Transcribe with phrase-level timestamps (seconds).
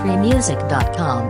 [0.00, 1.28] freemusic.com.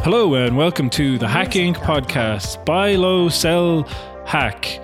[0.00, 1.76] Hello and welcome to the Hack Inc.
[1.76, 2.64] podcast.
[2.64, 3.84] Buy low, sell,
[4.26, 4.80] hack.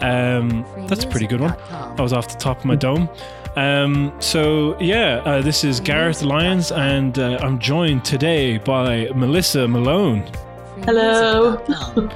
[0.00, 1.54] Um, that's a pretty good one.
[1.70, 3.10] I was off the top of my dome.
[3.54, 9.68] Um, so yeah, uh, this is Gareth Lyons, and uh, I'm joined today by Melissa
[9.68, 10.22] Malone.
[10.84, 11.62] Hello.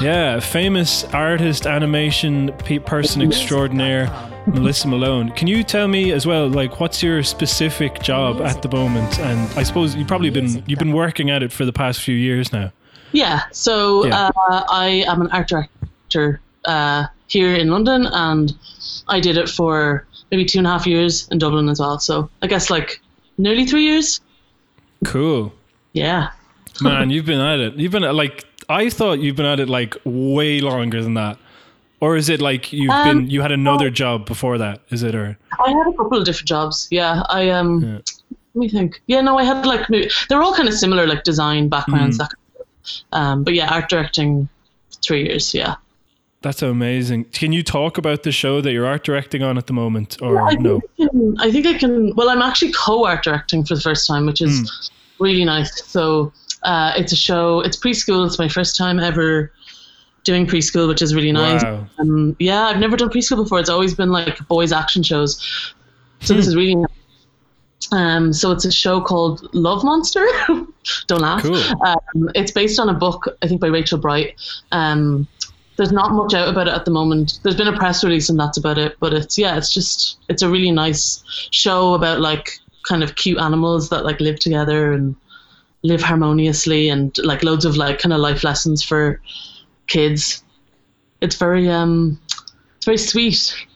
[0.00, 4.06] Yeah, famous artist, animation pe- person extraordinaire,
[4.46, 5.30] Melissa Malone.
[5.32, 9.18] Can you tell me as well, like, what's your specific job at the moment?
[9.18, 12.14] And I suppose you've probably been you've been working at it for the past few
[12.14, 12.72] years now.
[13.12, 14.30] Yeah, so Yeah.
[14.48, 18.54] Uh, I am an art director uh, here in London, and
[19.08, 21.98] I did it for maybe two and a half years in Dublin as well.
[21.98, 23.00] So I guess like
[23.38, 24.20] nearly three years.
[25.04, 25.52] Cool.
[25.92, 26.30] Yeah.
[26.80, 27.74] Man, you've been at it.
[27.74, 31.38] You've been at, like I thought you've been at it like way longer than that.
[32.00, 34.80] Or is it like you've Um, been you had another job before that?
[34.90, 36.88] Is it or I had a couple of different jobs.
[36.90, 37.82] Yeah, I um.
[37.82, 37.98] Yeah.
[38.54, 39.02] Let me think.
[39.06, 42.18] Yeah, no, I had like maybe, they're all kind of similar, like design backgrounds.
[42.20, 42.28] Of.
[43.12, 44.48] Um, but yeah, art directing,
[45.02, 45.52] three years.
[45.54, 45.74] Yeah.
[46.42, 47.24] that's amazing.
[47.32, 50.40] Can you talk about the show that you're art directing on at the moment or
[50.42, 50.76] I think no?
[51.00, 52.14] I, can, I think I can.
[52.14, 55.24] Well, I'm actually co-art directing for the first time, which is Hmm.
[55.24, 55.84] really nice.
[55.86, 56.32] So
[56.62, 57.60] uh, it's a show.
[57.60, 58.24] It's preschool.
[58.26, 59.50] It's my first time ever
[60.26, 61.62] doing preschool, which is really nice.
[61.62, 61.86] Wow.
[61.98, 63.58] Um, yeah, I've never done preschool before.
[63.60, 65.40] It's always been like boys' action shows.
[66.20, 66.38] So Hmm.
[66.38, 66.74] this is really.
[66.74, 66.90] nice.
[67.92, 70.26] Um, so it's a show called Love Monster.
[71.06, 71.42] Don't laugh.
[71.42, 71.56] Cool.
[71.86, 74.34] Um, it's based on a book, I think, by Rachel Bright.
[74.72, 75.28] Um,
[75.76, 77.38] there's not much out about it at the moment.
[77.42, 78.96] There's been a press release and that's about it.
[78.98, 83.38] But it's yeah, it's just it's a really nice show about like kind of cute
[83.38, 85.14] animals that like live together and
[85.82, 89.20] live harmoniously and like loads of like kind of life lessons for
[89.86, 90.42] kids.
[91.20, 92.20] It's very um,
[92.76, 93.66] it's very sweet.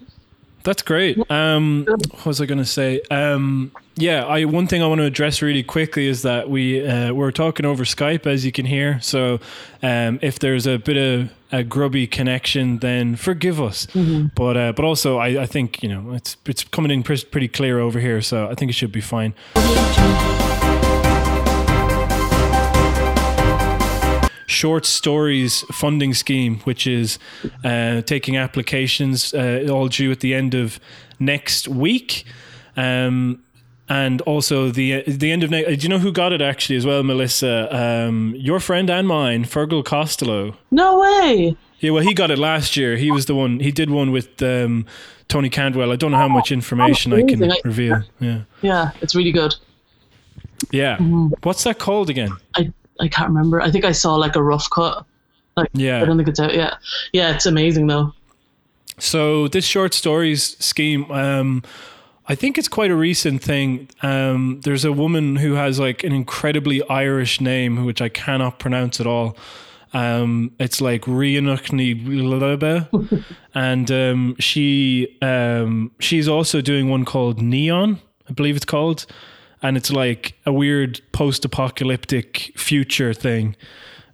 [0.62, 1.18] That's great.
[1.30, 3.00] Um, what was I going to say?
[3.10, 7.12] Um, yeah, I one thing I want to address really quickly is that we uh,
[7.12, 9.00] we're talking over Skype, as you can hear.
[9.00, 9.40] So
[9.82, 13.86] um, if there's a bit of a grubby connection, then forgive us.
[14.34, 17.78] But uh, but also, I, I think you know it's it's coming in pretty clear
[17.78, 19.34] over here, so I think it should be fine.
[24.50, 27.18] Short stories funding scheme, which is
[27.64, 30.78] uh, taking applications uh, all due at the end of
[31.18, 32.24] next week.
[32.76, 33.42] Um,
[33.88, 35.66] and also the the end of next.
[35.68, 37.68] Do you know who got it actually as well, Melissa?
[37.76, 40.56] Um, your friend and mine, Fergal Costello.
[40.70, 41.56] No way.
[41.80, 42.96] Yeah, well, he got it last year.
[42.96, 43.58] He was the one.
[43.58, 44.86] He did one with um,
[45.26, 45.90] Tony Cantwell.
[45.90, 48.02] I don't know how much information I can reveal.
[48.20, 49.54] Yeah, Yeah, it's really good.
[50.70, 50.98] yeah.
[51.42, 52.30] What's that called again?
[52.54, 53.60] I I can't remember.
[53.60, 55.04] I think I saw like a rough cut.
[55.56, 56.00] Like Yeah.
[56.00, 56.74] I don't think it's out yet.
[57.12, 58.12] Yeah, it's amazing though.
[58.98, 61.62] So this short stories scheme, um,
[62.28, 63.88] I think it's quite a recent thing.
[64.02, 69.00] Um, there's a woman who has like an incredibly Irish name, which I cannot pronounce
[69.00, 69.36] at all.
[69.92, 73.24] Um, it's like Rianukni Lebe,
[73.54, 79.06] and um, she um, she's also doing one called Neon, I believe it's called,
[79.62, 83.56] and it's like a weird post-apocalyptic future thing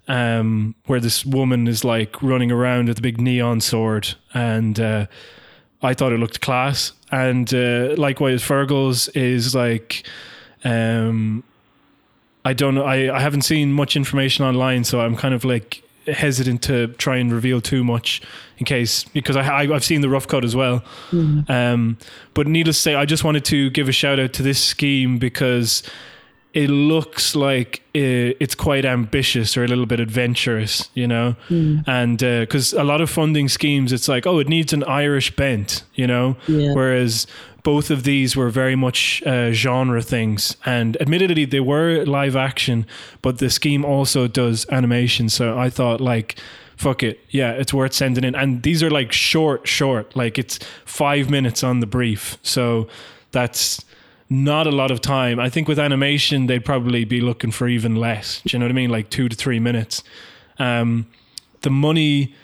[0.07, 5.05] um, where this woman is like running around with a big neon sword, and uh,
[5.81, 6.93] I thought it looked class.
[7.11, 10.05] And uh, likewise, Fergal's is like,
[10.63, 11.43] um,
[12.43, 15.83] I don't know, I, I haven't seen much information online, so I'm kind of like
[16.07, 18.21] hesitant to try and reveal too much
[18.57, 20.83] in case because I, I I've seen the rough cut as well.
[21.47, 21.97] Um,
[22.33, 25.17] but needless to say, I just wanted to give a shout out to this scheme
[25.19, 25.83] because
[26.53, 32.17] it looks like uh, it's quite ambitious or a little bit adventurous, you know, and
[32.17, 36.07] because a lot of funding schemes, it's like, oh, it needs an Irish bent, you
[36.07, 36.73] know, Yeah.
[36.73, 37.27] whereas
[37.67, 42.85] both of these were very much uh, genre things, and admittedly they were live action,
[43.21, 45.27] but the scheme also does animation.
[45.27, 46.39] So I thought like.
[46.77, 47.19] Fuck it.
[47.31, 48.35] Yeah, it's worth sending in.
[48.35, 50.15] And these are like short, short.
[50.15, 52.37] Like it's five minutes on the brief.
[52.43, 52.87] So
[53.31, 53.83] that's
[54.29, 55.39] not a lot of time.
[55.39, 58.41] I think with animation, they'd probably be looking for even less.
[58.45, 58.91] Do you know what I mean?
[58.91, 60.03] Like two to three minutes.
[60.59, 61.07] Um,
[61.61, 62.35] the money,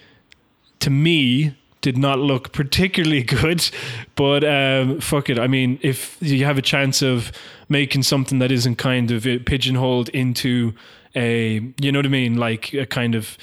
[0.80, 3.70] to me, did not look particularly good,
[4.16, 5.38] but um, fuck it.
[5.38, 7.32] I mean, if you have a chance of
[7.70, 10.74] making something that isn't kind of uh, pigeonholed into
[11.14, 13.38] a, you know what I mean, like a kind of.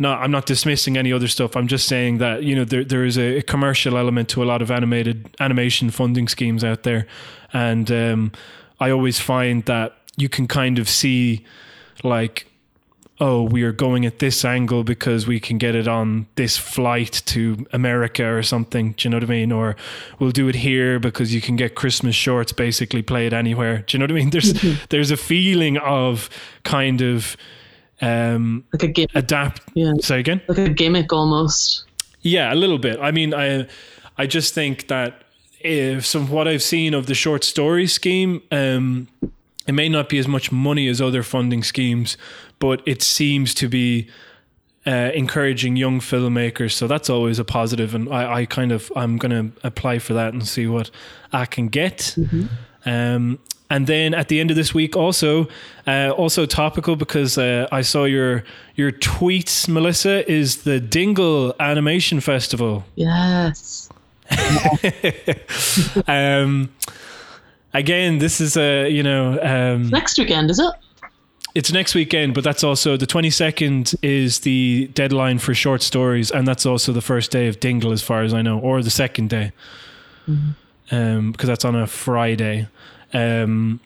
[0.00, 1.56] No, I'm not dismissing any other stuff.
[1.56, 4.62] I'm just saying that you know there there is a commercial element to a lot
[4.62, 7.08] of animated animation funding schemes out there,
[7.52, 8.32] and um,
[8.78, 11.44] I always find that you can kind of see
[12.04, 12.47] like
[13.20, 17.22] oh, we are going at this angle because we can get it on this flight
[17.26, 18.92] to America or something.
[18.92, 19.52] Do you know what I mean?
[19.52, 19.76] Or
[20.18, 23.78] we'll do it here because you can get Christmas shorts basically played anywhere.
[23.86, 24.30] Do you know what I mean?
[24.30, 24.52] There's
[24.90, 26.30] there's a feeling of
[26.62, 27.36] kind of
[28.00, 29.16] um like a gimmick.
[29.16, 29.94] adapt Yeah.
[30.00, 30.40] say again?
[30.46, 31.84] Like a gimmick almost.
[32.22, 32.98] Yeah, a little bit.
[33.00, 33.66] I mean, I
[34.16, 35.24] I just think that
[35.60, 39.08] if some what I've seen of the short story scheme, um,
[39.68, 42.16] it may not be as much money as other funding schemes,
[42.58, 44.08] but it seems to be
[44.86, 46.72] uh, encouraging young filmmakers.
[46.72, 50.14] So that's always a positive, and I, I kind of I'm going to apply for
[50.14, 50.90] that and see what
[51.32, 52.16] I can get.
[52.86, 53.38] Um,
[53.70, 55.46] and then at the end of this week, also,
[55.86, 58.44] uh, also topical because uh, I saw your
[58.74, 62.84] your tweets, Melissa, is the Dingle Animation Festival.
[62.94, 63.90] Yes.
[66.06, 66.70] Um,
[67.74, 70.72] again, this is a you know um, Next weekend, is it?
[71.54, 76.30] it's next weekend, but that's also the twenty second is the deadline for short stories,
[76.30, 78.90] and that's also the first day of Dingle, as far as I know, or the
[78.90, 79.52] second day,
[80.90, 82.68] um, because that's on a Friday.
[83.12, 83.80] Um,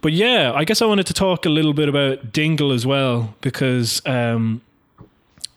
[0.00, 3.34] but yeah, I guess I wanted to talk a little bit about Dingle as well
[3.42, 4.62] because, um,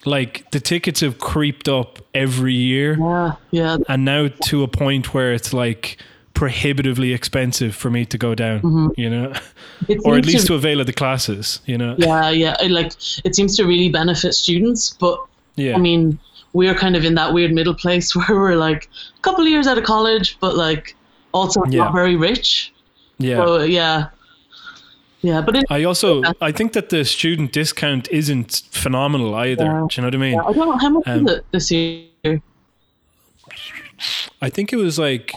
[0.05, 3.35] like, the tickets have creeped up every year Yeah.
[3.51, 3.77] Yeah.
[3.87, 5.97] and now to a point where it's like
[6.33, 9.33] prohibitively expensive for me to go down, you know,
[9.87, 11.95] It or at least to- to avail of the classes, you know.
[11.97, 12.55] Yeah, yeah.
[12.61, 12.93] It, like
[13.23, 15.19] it seems to really benefit students, but
[15.55, 15.75] Yeah.
[15.75, 16.17] I mean,
[16.53, 19.67] we're kind of in that weird middle place where we're like a couple of years
[19.67, 20.95] out of college, but like
[21.33, 21.83] also Yeah.
[21.85, 22.73] not very rich.
[23.19, 23.37] yeah.
[23.37, 24.07] So yeah,
[25.21, 25.41] yeah.
[25.41, 29.65] But it, I also I think that the student discount isn't phenomenal either.
[29.65, 29.87] Yeah.
[29.89, 30.39] Do you know what I mean?
[30.39, 32.41] I don't know how much Um, is it this year.
[34.41, 35.33] I think it was like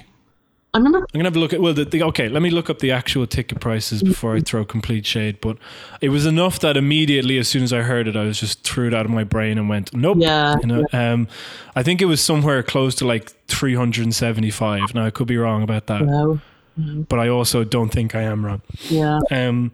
[0.76, 0.98] I remember.
[0.98, 2.90] I'm gonna have a look at well the, the okay let me look up the
[2.92, 5.56] actual ticket prices before I throw complete shade but
[6.02, 8.86] it was enough that immediately as soon as I heard it I was just threw
[8.88, 11.28] it out of my brain and went nope Yeah, you know um
[11.74, 15.86] I think it was somewhere close to like 375 now I could be wrong about
[15.86, 16.40] that No.
[16.76, 19.18] but I also don't think I am wrong Yeah.
[19.30, 19.72] um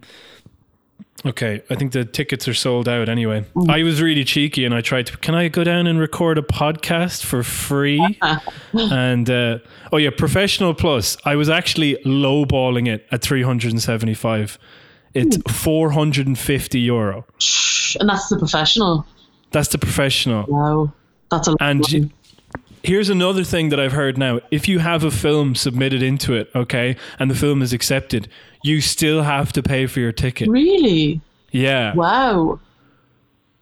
[1.25, 3.69] okay I think the tickets are sold out anyway Mm.
[3.69, 6.41] I was really cheeky and I tried to can I go down and record a
[6.41, 8.19] podcast for free
[8.73, 9.59] and uh,
[9.91, 11.17] oh yeah, professional plus.
[11.23, 14.57] I was actually lowballing it at 375.
[15.13, 17.25] It's 450 euro.
[17.99, 19.05] And that's the professional.
[19.51, 20.45] That's the professional.
[20.47, 20.91] Wow.
[21.29, 21.57] That's a lot.
[21.61, 22.11] And.
[22.83, 24.41] Here's another thing that I've heard now.
[24.51, 28.27] If you have a film submitted into it, okay, and the film is accepted,
[28.61, 30.49] you still have to pay for your ticket.
[30.49, 31.21] really?
[31.51, 31.93] Yeah.
[31.93, 32.59] Wow.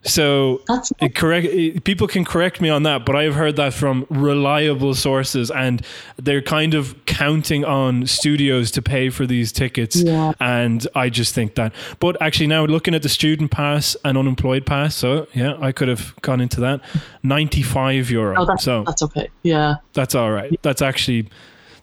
[0.04, 0.62] So
[1.00, 4.94] it correct it- people can correct me on that but i've heard that from reliable
[4.94, 5.80] sources and
[6.16, 10.32] they're kind of counting on studios to pay for these tickets Yeah.
[10.40, 14.66] and i just think that but actually now looking at the student pass and unemployed
[14.66, 16.80] pass so yeah i could have gone into that
[17.22, 19.28] 95 euro oh, that's so that's okay.
[19.42, 19.76] Yeah.
[19.92, 21.28] that's all right that's actually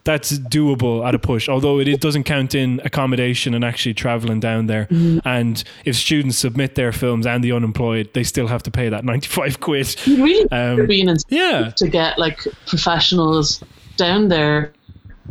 [0.04, 4.40] that's doable at a push although it, it doesn't count in accommodation and actually traveling
[4.40, 4.88] down there
[5.24, 9.04] and if students submit their films and the unemployed they still have to pay that
[9.04, 13.62] 95 quid You really Um, being in yeah to get like professionals
[13.96, 14.72] down there,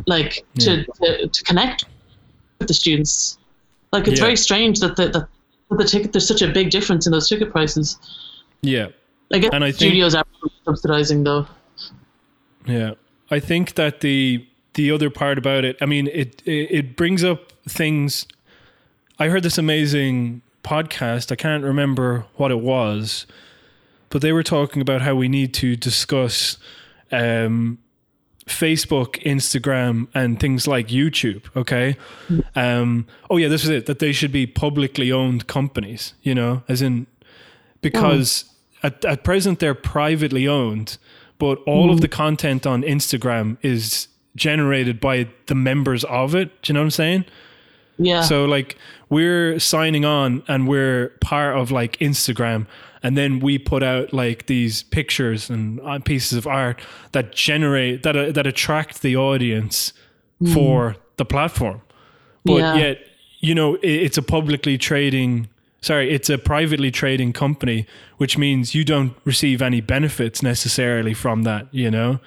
[0.06, 1.84] like to, to, to connect
[2.60, 3.36] with the students.
[3.92, 4.26] Like it's Yeah.
[4.26, 5.28] very strange that the, that
[5.70, 7.98] the ticket there's such a big difference in those ticket prices.
[8.62, 8.88] yeah
[9.32, 10.24] I guess And I think- studios are
[10.64, 11.46] subsidizing though.
[12.66, 12.92] Yeah,
[13.30, 17.24] I think that the the other part about it, I mean, it it, it brings
[17.24, 18.26] up things.
[19.18, 21.30] I heard this amazing podcast.
[21.30, 23.26] I can't remember what it was,
[24.08, 26.56] but they were talking about how we need to discuss
[27.12, 27.78] um,
[28.46, 31.44] Facebook, Instagram, and things like YouTube.
[31.56, 31.96] Okay.
[32.54, 33.86] Um, oh yeah, this is it.
[33.86, 36.14] That they should be publicly owned companies.
[36.22, 37.06] You know, as in
[37.80, 38.44] because
[38.82, 40.98] at, at present they're privately owned,
[41.38, 46.62] but all of the content on Instagram is generated by the members of it.
[46.62, 47.24] Do you know what I'm saying?
[47.98, 48.22] Yeah.
[48.22, 48.76] So like
[49.08, 52.66] we're signing on and we're part of like Instagram
[53.02, 56.80] and then we put out like these pictures and uh, pieces of art
[57.12, 59.92] that generate that uh, that attract the audience
[60.54, 61.82] for the platform.
[62.46, 62.74] But Yeah.
[62.76, 62.98] yet,
[63.40, 65.48] you know, it, it's a publicly trading
[65.82, 67.86] sorry, it's a privately trading company,
[68.18, 72.20] which means you don't receive any benefits necessarily from that, you know?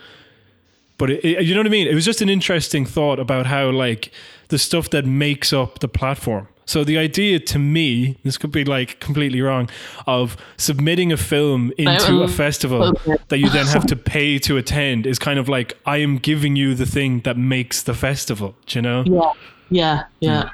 [0.97, 1.87] But it, it- you know what I mean?
[1.87, 4.11] It was just an interesting thought about how like
[4.49, 6.47] the stuff that makes up the platform.
[6.65, 9.69] So the idea to me, this could be like completely wrong,
[10.07, 12.93] of submitting a film into a Um, festival
[13.27, 16.55] that you then have to pay to attend is kind of like I am giving
[16.55, 18.55] you the thing that makes the festival.
[18.67, 19.03] Do you know?
[19.05, 19.31] yeah.
[19.69, 20.03] Yeah.
[20.21, 20.49] Yeah.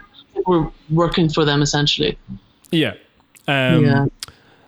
[0.48, 2.18] We're working for them essentially.
[2.72, 2.94] Yeah.
[3.48, 4.06] Um, yeah.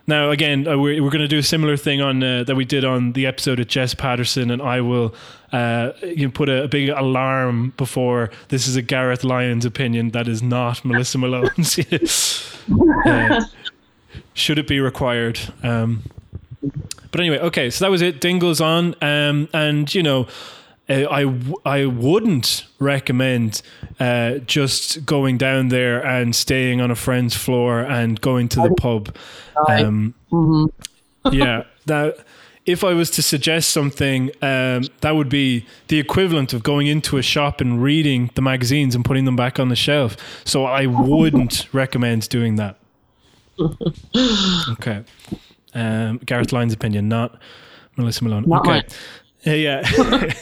[0.06, 2.64] Now, again, uh, we're, we're going to do a similar thing on uh, that we
[2.64, 5.14] did on the episode of Jess Patterson, and I will
[5.52, 10.10] uh, you know, put a, a, big alarm before this is a Gareth Lyons opinion.
[10.10, 11.74] That is not Melissa Malone's.
[14.34, 15.38] should it be required?
[15.62, 16.02] Um,
[17.10, 18.20] but anyway, okay, so that was it.
[18.20, 20.26] Dingle's on, um, and you know.
[20.88, 21.32] Uh, I,
[21.64, 23.62] I wouldn't recommend
[24.02, 28.74] uh, just going down there and staying on a friend's floor and going to the
[28.74, 29.14] pub.
[29.68, 31.32] Um, mm-hmm.
[31.32, 32.16] yeah, that
[32.66, 37.16] if I was to suggest something, um, that would be the equivalent of going into
[37.16, 40.16] a shop and reading the magazines and putting them back on the shelf.
[40.44, 42.78] So I wouldn't recommend doing that.
[44.72, 45.04] Okay.
[45.74, 47.40] Um, Gareth Lyons' opinion, not
[47.96, 48.44] Melissa Malone.
[48.48, 48.82] Not okay.
[49.44, 49.82] Yeah.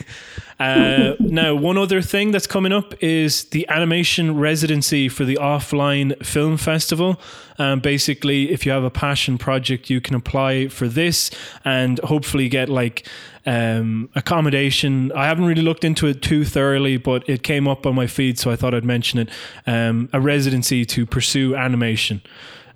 [0.60, 6.24] uh, now, one other thing that's coming up is the animation residency for the offline
[6.24, 7.20] film festival.
[7.58, 11.30] Um, basically, if you have a passion project, you can apply for this
[11.64, 13.06] and hopefully get like
[13.46, 15.12] um, accommodation.
[15.12, 18.38] I haven't really looked into it too thoroughly, but it came up on my feed,
[18.38, 19.28] so I thought I'd mention it.
[19.66, 22.22] Um, a residency to pursue animation.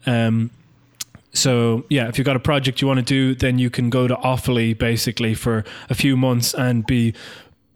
[0.06, 0.50] Um,
[1.34, 4.06] so yeah, if you've got a project you want to do, then you can go
[4.06, 7.12] to Offaly basically for a few months and be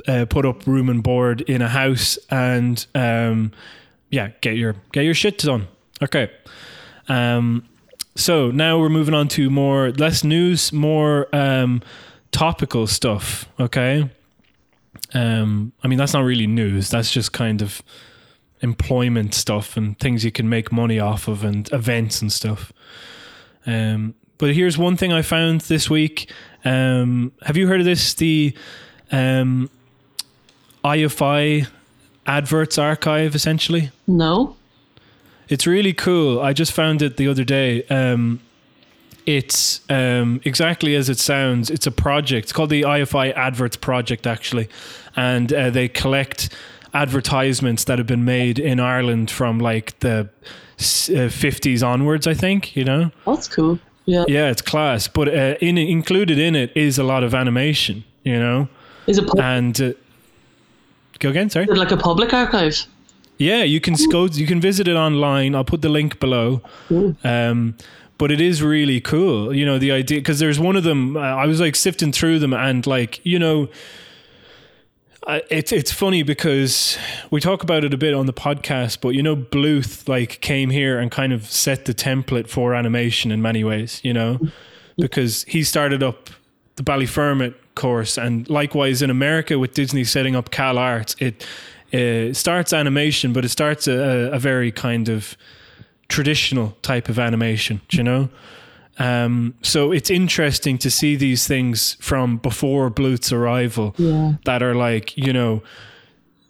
[0.06, 3.52] uh, put up room and board in a house and um,
[4.10, 5.66] yeah, get your get your shit done.
[6.00, 6.30] Okay.
[7.08, 7.68] Um,
[8.14, 11.82] so now we're moving on to more less news, more um,
[12.30, 13.48] topical stuff.
[13.58, 14.08] Okay.
[15.14, 16.90] Um, I mean that's not really news.
[16.90, 17.82] That's just kind of
[18.60, 22.72] employment stuff and things you can make money off of and events and stuff.
[23.66, 26.30] Um, but here's one thing I found this week.
[26.64, 28.14] Um, have you heard of this?
[28.14, 28.54] The
[29.10, 29.70] um,
[30.84, 31.66] IFI
[32.26, 33.90] adverts archive, essentially.
[34.06, 34.56] No.
[35.48, 36.40] It's really cool.
[36.40, 37.82] I just found it the other day.
[37.84, 38.40] Um,
[39.26, 41.70] it's um, exactly as it sounds.
[41.70, 42.46] It's a project.
[42.46, 44.68] It's called the IFI Adverts Project, actually,
[45.16, 46.48] and uh, they collect
[46.94, 50.30] advertisements that have been made in Ireland from like the
[50.78, 52.26] uh, fifties onwards.
[52.26, 53.10] I think you know.
[53.26, 53.78] That's cool.
[54.04, 54.24] Yeah.
[54.26, 55.08] Yeah, it's class.
[55.08, 58.04] But uh, in included in it is a lot of animation.
[58.24, 58.68] You know.
[59.06, 59.26] Is it?
[59.26, 59.92] Pub- and uh,
[61.18, 61.50] go again.
[61.50, 61.66] Sorry.
[61.66, 62.86] Like a public archive?
[63.38, 64.26] Yeah, you can go.
[64.26, 65.54] You can visit it online.
[65.54, 66.60] I'll put the link below.
[67.22, 67.76] Um,
[68.18, 69.54] but it is really cool.
[69.54, 71.16] You know the idea because there's one of them.
[71.16, 73.68] Uh, I was like sifting through them and like you know
[75.28, 76.98] it's it's funny because
[77.30, 80.70] we talk about it a bit on the podcast, but you know, Bluth like came
[80.70, 84.00] here and kind of set the template for animation in many ways.
[84.02, 84.40] You know,
[84.96, 86.30] because he started up
[86.76, 91.46] the Ballyfermot course, and likewise in America with Disney setting up Cal Arts, it
[91.92, 95.36] uh, starts animation, but it starts a, a very kind of
[96.08, 97.82] traditional type of animation.
[97.90, 98.28] You know.
[98.98, 104.34] Um, so it's interesting to see these things from before Bluth's arrival yeah.
[104.44, 105.62] that are like, you know,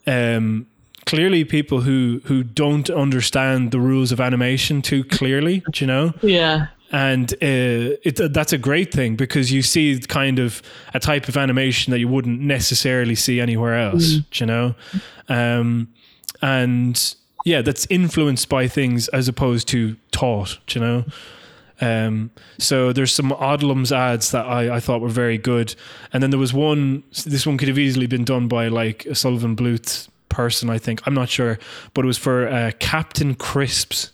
[0.07, 0.67] um,
[1.05, 6.15] clearly people who who don't understand the rules of animation too clearly, you know?
[6.23, 6.69] Yeah.
[6.91, 10.63] And uh, it, that's a great thing because you see kind of
[10.95, 14.41] a type of animation that you wouldn't necessarily see anywhere else, mm.
[14.41, 14.75] you know?
[15.29, 15.89] Um,
[16.41, 17.15] and
[17.45, 21.05] yeah, that's influenced by things as opposed to taught, you know?
[21.81, 25.75] Um, so there's some Odlums ads that I, I thought were very good,
[26.13, 27.05] and then there was one.
[27.25, 30.71] This one could have easily been done by like a Sullivan Bluth person.
[30.71, 31.59] I think I'm not sure,
[31.95, 34.13] but it was for uh, Captain Crisps,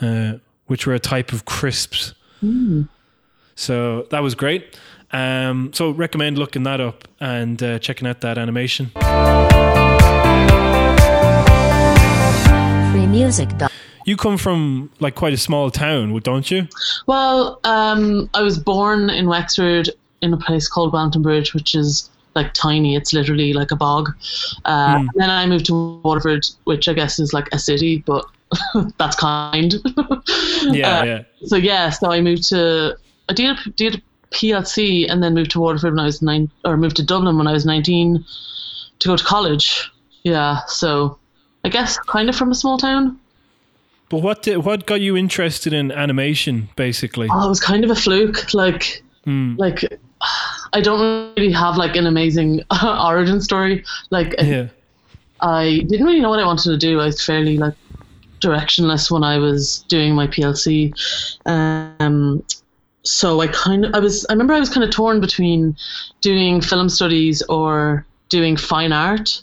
[0.00, 0.34] uh,
[0.66, 2.14] which were a type of crisps.
[2.42, 2.88] Mm.
[3.54, 4.78] So that was great.
[5.10, 8.90] Um, so recommend looking that up and uh, checking out that animation.
[12.92, 13.48] Free music
[14.04, 16.68] you come from like quite a small town, don't you?
[17.06, 19.90] Well, um, I was born in Wexford
[20.22, 22.96] in a place called Wellington Bridge, which is like tiny.
[22.96, 24.10] It's literally like a bog.
[24.64, 25.08] Uh, mm.
[25.14, 28.24] Then I moved to Waterford, which I guess is like a city, but
[28.98, 29.74] that's kind.
[30.64, 31.22] yeah, uh, yeah.
[31.44, 32.96] So yeah, so I moved to
[33.28, 34.02] I did a, did a
[34.34, 37.46] PLC and then moved to Waterford when I was nine, or moved to Dublin when
[37.46, 38.24] I was nineteen
[39.00, 39.90] to go to college.
[40.24, 41.18] Yeah, so
[41.64, 43.18] I guess kind of from a small town.
[44.10, 47.28] But what did, what got you interested in animation, basically?
[47.30, 48.54] Oh, it was kind of a fluke.
[48.54, 49.58] Like, mm.
[49.58, 49.84] like
[50.72, 53.84] I don't really have like an amazing origin story.
[54.10, 54.68] Like, yeah.
[55.40, 57.00] I didn't really know what I wanted to do.
[57.00, 57.74] I was fairly like
[58.40, 60.92] directionless when I was doing my PLC.
[61.46, 62.42] Um,
[63.02, 65.76] so I kind of I was I remember I was kind of torn between
[66.20, 69.42] doing film studies or doing fine art.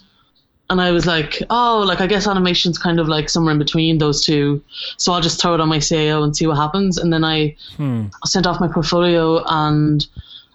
[0.70, 3.98] And I was like, oh, like I guess animation's kind of like somewhere in between
[3.98, 4.62] those two.
[4.96, 6.98] So I'll just throw it on my CAO and see what happens.
[6.98, 8.06] And then I Hmm.
[8.24, 10.06] sent off my portfolio, and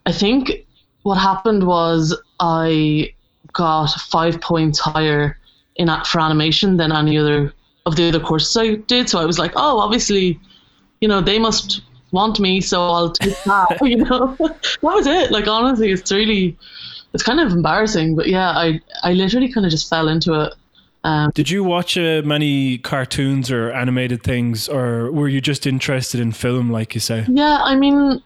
[0.06, 0.65] I think
[1.03, 3.13] what happened was I
[3.53, 5.38] got five points higher
[5.75, 7.53] in for animation than any other
[7.86, 9.10] of the other courses I did.
[9.10, 10.39] So I was like, oh, obviously,
[11.01, 13.77] you know, they must want me, so I'll take that.
[13.82, 15.32] you know, that was it.
[15.32, 16.58] Like honestly, it's really,
[17.13, 20.53] it's kind of embarrassing, but yeah, I I literally kind of just fell into it.
[21.03, 26.20] Um, Did you watch uh, many cartoons or animated things, or were you just interested
[26.20, 27.25] in film, like you say?
[27.27, 28.22] Yeah, I mean,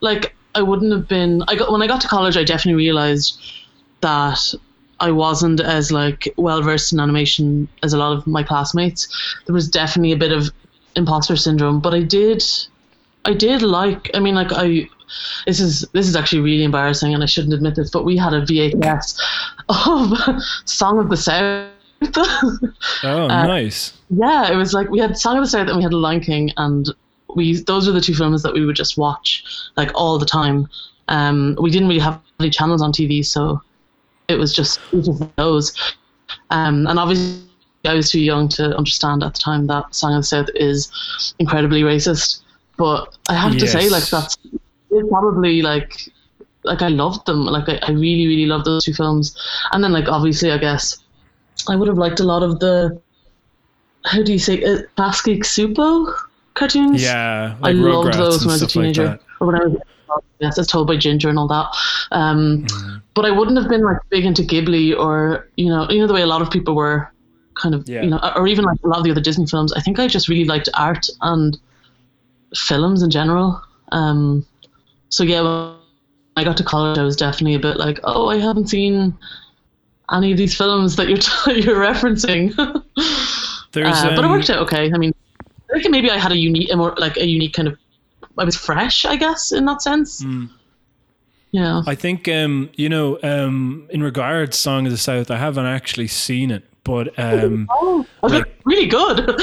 [0.00, 1.42] like I wouldn't have been.
[1.48, 3.40] I got when I got to college, I definitely realized
[4.00, 4.54] that
[4.98, 9.08] I wasn't as like well versed in animation as a lot of my classmates.
[9.46, 10.50] There was definitely a bit of
[10.96, 12.42] imposter syndrome, but I did,
[13.24, 14.10] I did like.
[14.14, 14.88] I mean, like I.
[15.46, 18.32] This is this is actually really embarrassing, and I shouldn't admit this, but we had
[18.32, 19.20] a VHS
[19.68, 21.68] of Song of the South.
[23.02, 23.92] Oh, nice.
[24.08, 26.50] Yeah, it was like we had Song of the South and we had Lion King,
[26.56, 26.88] and
[27.34, 29.44] we those were the two films that we would just watch
[29.76, 30.68] like all the time.
[31.08, 33.60] Um, we didn't really have any channels on TV, so
[34.28, 35.94] it was just it was just those.
[36.50, 37.42] Um, and obviously,
[37.84, 41.34] I was too young to understand at the time that Song of the South is
[41.38, 42.42] incredibly racist.
[42.80, 44.38] But I have to say, like that's
[45.10, 45.92] probably like
[46.64, 47.44] like I loved them.
[47.44, 49.36] Like I, I really really loved those two films.
[49.72, 50.96] And then like obviously, I guess
[51.68, 52.98] I would have liked a lot of the
[54.06, 56.12] how do you say uh, Klasky Csupo
[56.54, 57.02] cartoons.
[57.02, 59.18] Yeah, I loved those when I was a stuff like teenager.
[59.40, 59.76] or when I was
[60.40, 61.66] yes, as told by Ginger and all that.
[62.10, 62.96] Um, Mm-hmm.
[63.14, 66.14] But I wouldn't have been like big into Ghibli or you know you know the
[66.14, 67.12] way a lot of people were
[67.54, 68.02] kind of Yeah.
[68.02, 69.72] you know or even like a lot of the other Disney films.
[69.74, 71.58] I think I just really liked art and
[72.54, 73.60] films in general.
[73.92, 74.46] Um,
[75.08, 75.76] so yeah, when
[76.36, 79.16] I got to college, I was definitely a bit like, oh, I haven't seen
[80.12, 81.18] any of these films that you're
[81.56, 82.54] you're referencing.
[83.72, 84.92] There's, Uh, but it um, worked out okay.
[84.92, 85.12] I mean,
[85.74, 87.78] I think maybe I had a unique, a more like a unique kind of.
[88.38, 90.24] I was fresh, I guess, in that sense.
[91.52, 91.82] Yeah.
[91.86, 96.06] I think um, you know, um, in regards Song of the South, I haven't actually
[96.08, 99.40] seen it, but um, Oh, was it really good?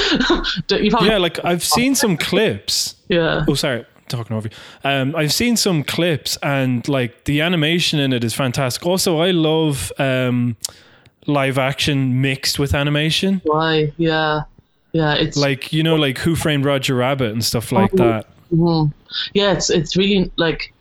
[1.02, 2.96] Yeah, like I've seen some clips.
[3.08, 3.44] yeah.
[3.48, 4.54] Oh, sorry, talking over you.
[4.88, 8.84] Um, I've seen some clips, and like the animation in it is fantastic.
[8.86, 10.56] Also, I love um,
[11.26, 13.92] live action mixed with animation, Why?
[13.96, 14.42] Yeah.
[14.92, 15.14] Yeah.
[15.14, 18.26] It's like you know, like Who Framed Roger Rabbit and stuff like that.
[18.52, 18.92] Mhm.
[19.34, 20.72] Yeah, it's it's really like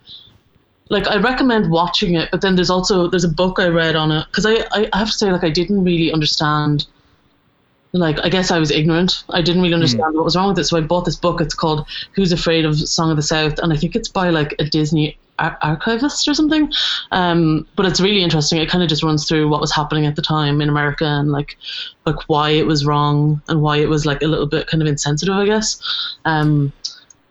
[0.90, 4.12] like I recommend watching it, but then there's also there's a book I read on
[4.12, 6.86] it because I, I I have to say like I didn't really understand.
[7.94, 9.24] Like I guess I was ignorant.
[9.30, 11.42] I didn't really understand what was wrong with it, so I bought this book.
[11.42, 14.54] It's called "Who's Afraid of Song of the South," and I think it's by like
[14.60, 16.72] a Disney ar- archivist or something.
[17.12, 18.60] Um, but it's really interesting.
[18.60, 21.32] It kind of just runs through what was happening at the time in America and
[21.32, 21.58] like
[22.06, 24.88] like why it was wrong and why it was like a little bit kind of
[24.88, 25.82] insensitive, I guess.
[26.26, 26.74] Um,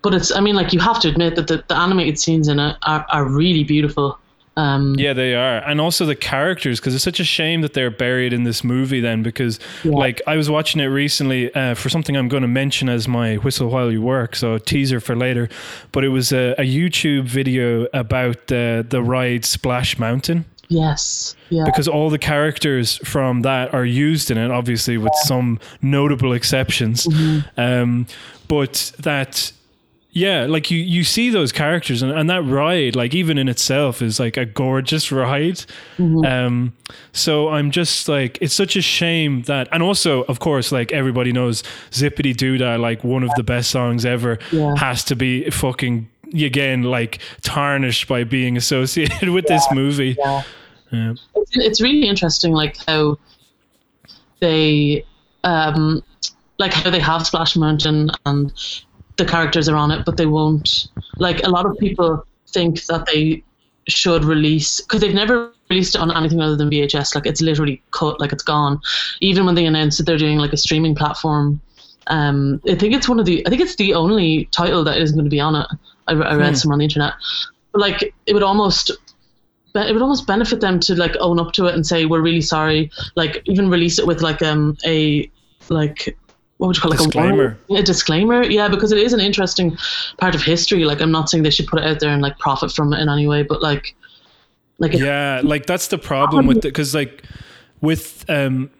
[0.03, 2.59] but it's I mean like you have to admit that the, the animated scenes in
[2.59, 4.19] it are, are really beautiful.
[4.59, 7.91] Um, Yeah, they are, and also the characters because it's such a shame that they're
[7.91, 9.01] buried in this movie.
[9.01, 12.89] Then, because like I was watching it recently uh, for something I'm going to mention
[12.89, 15.51] as my whistle while you work, so a teaser for later.
[15.93, 21.37] But it was a, a YouTube video about the the ride Splash Mountain Yes.
[21.51, 21.65] Yeah.
[21.65, 27.07] because all the characters from that are used in it, obviously with some notable exceptions.
[27.57, 28.07] Um,
[28.49, 29.53] but that,
[30.17, 34.01] yeah, like you you see those characters and, and that ride, like even in itself,
[34.01, 35.63] is like a gorgeous ride.
[35.99, 36.73] Um,
[37.13, 41.33] so I'm just like, it's such a shame that, and also, of course, like everybody
[41.33, 44.75] knows, Zip-a-Dee-Doo-Dah, like one of the best songs ever, Yeah.
[44.79, 50.17] has to be fucking again like tarnished by being associated with this movie.
[50.19, 50.43] Yeah.
[50.93, 51.13] Yeah.
[51.35, 53.19] It's, it's really interesting, like how
[54.41, 55.05] they,
[55.45, 56.03] um,
[56.59, 58.51] like how they have Splash Mountain and
[59.17, 60.89] the characters are on it, but they won't.
[61.19, 63.43] Like a lot of people think that they
[63.89, 67.15] should release because they've never released it on anything other than VHS.
[67.15, 68.81] Like it's literally cut, like it's gone.
[69.21, 71.61] Even when they announced that they're doing like a streaming platform,
[72.09, 73.47] um, I think it's one of the.
[73.47, 75.67] I think it's the only title that isn't going to be on it.
[76.07, 77.15] I, I read somewhere on the internet.
[77.73, 78.91] But like it would almost
[79.75, 82.41] it would almost benefit them to like own up to it and say we're really
[82.41, 85.31] sorry like even release it with like um a
[85.69, 86.17] like
[86.59, 87.45] what would you call it like Disclaimer.
[87.45, 89.77] a, warning- a disclaimer yeah because it is an interesting
[90.19, 92.39] part of history like i'm not saying they should put it out there and like
[92.39, 93.95] profit from it in any way but like
[94.79, 97.23] like yeah like that's the problem with it because like
[97.81, 98.71] with um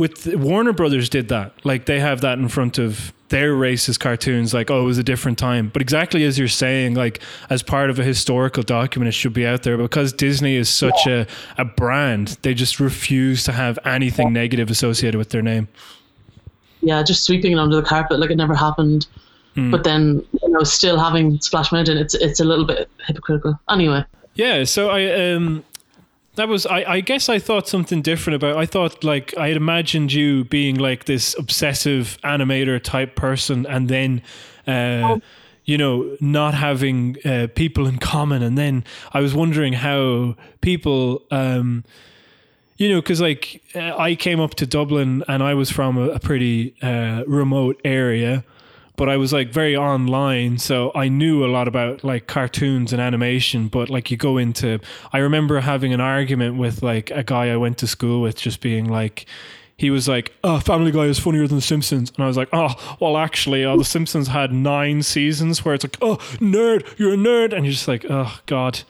[0.00, 1.52] with Warner Brothers did that.
[1.64, 4.52] Like they have that in front of their racist cartoons.
[4.54, 5.68] Like oh, it was a different time.
[5.68, 9.46] But exactly as you're saying, like as part of a historical document, it should be
[9.46, 11.26] out there because Disney is such a
[11.58, 12.38] a brand.
[12.42, 15.68] They just refuse to have anything negative associated with their name.
[16.82, 19.06] Yeah, just sweeping it under the carpet like it never happened.
[19.54, 19.70] Hmm.
[19.70, 23.58] But then you know, still having Splash Mountain, it's it's a little bit hypocritical.
[23.68, 24.04] Anyway.
[24.34, 25.64] Yeah, so I um
[26.36, 29.56] that was I, I guess I thought something different about I thought like I had
[29.56, 34.22] imagined you being like this obsessive animator type person and then
[34.66, 35.18] uh
[35.64, 41.22] you know not having uh, people in common and then I was wondering how people
[41.30, 41.84] um
[42.80, 46.08] you know because like uh, I came up to Dublin and I was from a,
[46.08, 48.44] a pretty uh, remote area
[49.00, 53.00] but I was like very online, so I knew a lot about like cartoons and
[53.00, 53.68] animation.
[53.68, 54.78] But like you go into,
[55.10, 58.60] I remember having an argument with like a guy I went to school with, just
[58.60, 59.24] being like,
[59.78, 62.50] he was like, "Oh, Family Guy is funnier than The Simpsons," and I was like,
[62.52, 67.14] "Oh, well, actually, uh, The Simpsons had nine seasons where it's like, oh, nerd, you're
[67.14, 68.82] a nerd,' and you're just like, oh God."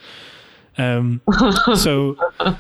[0.79, 1.21] Um,
[1.77, 2.17] so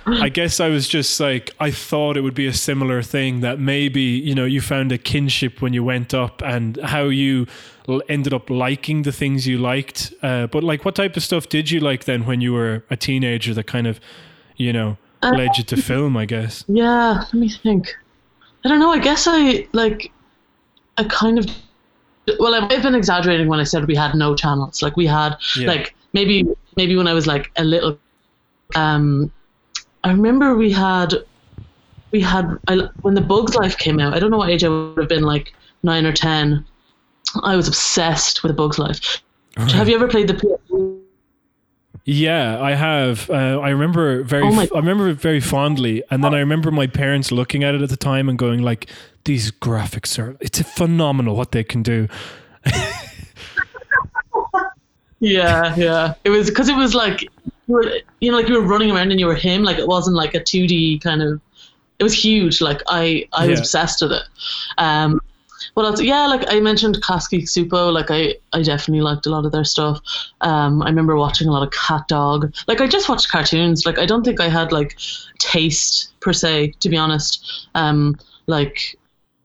[0.06, 3.58] I guess I was just like I thought it would be a similar thing that
[3.60, 7.46] maybe you know you found a kinship when you went up and how you
[8.08, 10.12] ended up liking the things you liked.
[10.22, 12.96] Uh, but like, what type of stuff did you like then when you were a
[12.96, 14.00] teenager that kind of
[14.56, 16.16] you know led you to film?
[16.16, 16.64] I guess.
[16.68, 17.94] Yeah, let me think.
[18.64, 18.90] I don't know.
[18.90, 20.12] I guess I like.
[20.98, 21.46] I kind of.
[22.38, 24.82] Well, I might have been exaggerating when I said we had no channels.
[24.82, 25.68] Like we had, Yeah.
[25.68, 27.98] like maybe maybe when I was like a little.
[28.74, 29.32] Um,
[30.04, 31.14] I remember we had,
[32.10, 34.14] we had I, when the Bugs Life came out.
[34.14, 35.52] I don't know what age I would have been, like
[35.82, 36.64] nine or ten.
[37.42, 39.22] I was obsessed with Bugs Life.
[39.56, 41.00] Have you ever played the?
[42.04, 43.28] Yeah, I have.
[43.28, 44.44] Uh, I remember very.
[44.44, 47.82] Oh I remember it very fondly, and then I remember my parents looking at it
[47.82, 48.88] at the time and going like,
[49.24, 50.36] "These graphics are.
[50.40, 52.08] It's phenomenal what they can do."
[55.20, 56.14] Yeah, yeah.
[56.24, 57.30] It was because it was like you
[57.68, 59.62] were, you know, like you were running around and you were him.
[59.62, 61.40] Like it wasn't like a two D kind of.
[61.98, 62.62] It was huge.
[62.62, 63.58] Like I, I was Yeah.
[63.58, 64.22] obsessed with it.
[64.78, 65.20] Um,
[65.74, 66.00] what else?
[66.00, 67.92] Yeah, like I mentioned Klasky Csupo.
[67.92, 70.00] Like I, I definitely liked a lot of their stuff.
[70.40, 72.54] Um, I remember watching a lot of Cat Dog.
[72.66, 73.84] Like I just watched cartoons.
[73.84, 74.96] Like I don't think I had like
[75.38, 77.68] taste per se, to be honest.
[77.74, 78.98] Um, like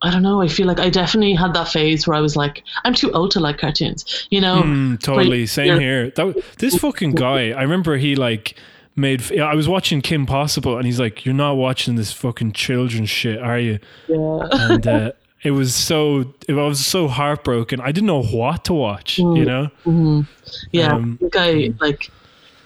[0.05, 0.39] I don't know.
[0.39, 3.31] I feel like I definitely had that phase where I was like, I'm too old
[3.31, 4.27] to like cartoons.
[4.29, 4.61] You know?
[4.61, 5.41] Mm, totally.
[5.41, 6.11] Like, Same here.
[6.11, 7.49] That this fucking guy.
[7.49, 8.55] I remember he like
[8.95, 9.31] made.
[9.31, 13.39] I was watching Kim Possible, and he's like, "You're not watching this fucking children's shit,
[13.39, 14.47] are you?" Yeah.
[14.51, 15.11] And uh,
[15.43, 16.35] it was so.
[16.47, 17.81] I was so heartbroken.
[17.81, 19.17] I didn't know what to watch.
[19.17, 19.37] Mm.
[19.37, 20.25] You know.
[20.71, 22.11] Yeah, Um, I think I like.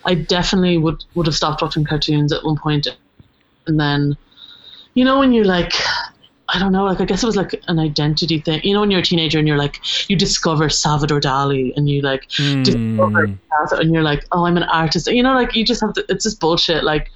[0.04, 2.88] I definitely would would have stopped watching cartoons at one point,
[3.68, 4.18] and then,
[4.94, 5.72] you know, when you're like,
[6.54, 8.62] I don't know, like I guess it was like an identity thing.
[8.64, 12.02] You know, when you're a teenager and you're like, you discover Salvador Dali, and you
[12.02, 12.28] like
[12.64, 13.38] discover Mm,
[13.70, 15.08] that, and you're like, oh, I'm an artist.
[15.08, 16.06] You know, like you just have to.
[16.10, 16.84] It's just bullshit.
[16.84, 17.12] Like,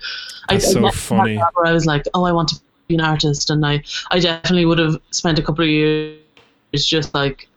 [0.50, 1.36] That's so never had funny.
[1.54, 2.56] Where I was like, oh, I want to
[2.88, 6.19] be an artist, and I I definitely would have spent a couple of years
[6.76, 7.48] just like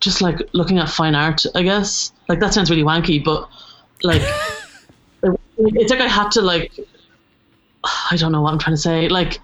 [0.00, 2.12] just like looking at fine art, I guess.
[2.28, 3.48] Like that sounds really wanky, but
[4.02, 4.22] like
[5.22, 6.72] it- it's like I had to like
[8.10, 9.08] I don't know what I'm trying to say.
[9.08, 9.40] Like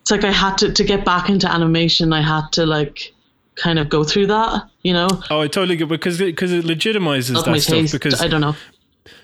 [0.00, 2.12] it's like I had to to get back into animation.
[2.12, 3.12] I had to like
[3.56, 5.08] kind of go through that, you know.
[5.30, 7.74] Oh, I totally get because because it legitimizes Of that stuff.
[7.74, 7.92] taste.
[7.92, 8.56] Because I don't know.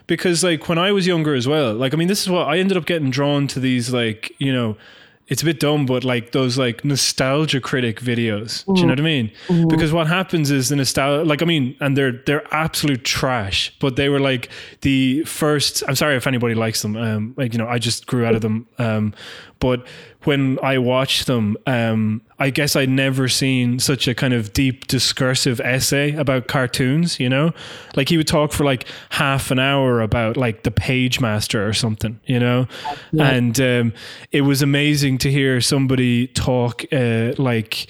[0.07, 2.59] because like when I was younger as well, like I mean, this is what I
[2.59, 4.77] ended up getting drawn to these like you know,
[5.29, 8.65] it's a bit dumb, but like those like nostalgia critic videos.
[8.67, 9.33] Do you know what I mean?
[9.69, 13.97] Because what happens is the nostalgia, like I mean, and they're they're absolute trash, but
[13.97, 14.49] they were like
[14.83, 15.83] the first.
[15.89, 16.97] I'm sorry if anybody likes them.
[16.97, 18.67] Um, like you know, I just grew out of them.
[18.79, 19.15] Um,
[19.59, 19.87] but
[20.25, 24.87] when I watched them, um, I guess I'd never seen such a kind of deep
[24.89, 27.53] discursive essay about cartoons, you know?
[27.95, 31.73] Like he would talk for like half an hour about like the page master or
[31.73, 32.67] something, you know?
[33.19, 33.93] And um,
[34.33, 37.87] it was amazing to hear somebody talk uh, like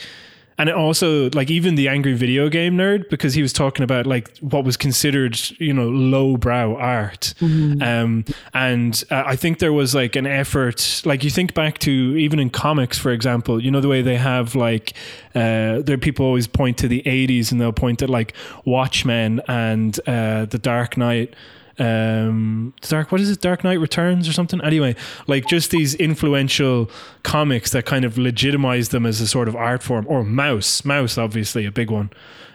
[0.59, 4.07] and it also like even the angry video game nerd because he was talking about
[4.07, 7.35] like what was considered you know lowbrow art.
[7.43, 11.91] Um and uh, i think there was like an effort like you think back to
[11.91, 14.95] even in comics for example you know the way they have like
[15.35, 19.99] uh there people always point to the 80s and they'll point at like watchmen and
[20.07, 21.35] uh the dark knight
[21.79, 26.91] um dark what is it dark knight returns or something anyway like just these influential
[27.23, 31.19] comics that kind of legitimize them as a sort of art form or mouse mouse
[31.19, 32.09] obviously a big one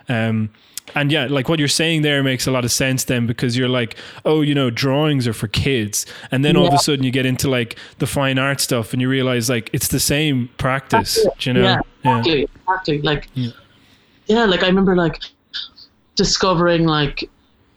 [0.10, 0.50] um
[0.96, 3.70] and yeah, like what you're saying there makes a lot of sense then because you're
[3.70, 6.06] like, oh, you know, drawings are for kids.
[6.32, 9.02] And then all of a sudden you get into like the fine art stuff and
[9.02, 11.62] you realize like it's the same practice, you know?
[11.62, 12.42] Yeah, exactly.
[12.68, 13.02] Exactly.
[13.04, 13.52] Like, Yeah.
[14.26, 14.46] yeah.
[14.46, 15.22] like I remember like
[16.16, 17.30] discovering like,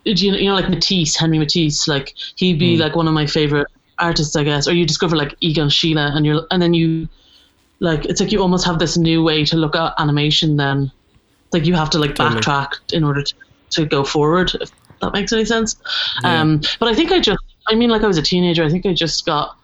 [0.04, 3.26] do you, you know, like Matisse, Henry Matisse, like he'd be like one of my
[3.26, 4.68] favorite artists, I guess.
[4.68, 7.08] Or you discover like Egon Schiele and you're, and then you,
[7.80, 10.90] like, it's like you almost have this new way to look at animation then.
[11.52, 12.40] Like you have to like Totally.
[12.40, 13.34] backtrack in order to,
[13.70, 15.76] to go forward, if that makes any sense.
[16.22, 16.40] Yeah.
[16.40, 18.86] Um, but I think I just, I mean, like I was a teenager, I think
[18.86, 19.56] I just got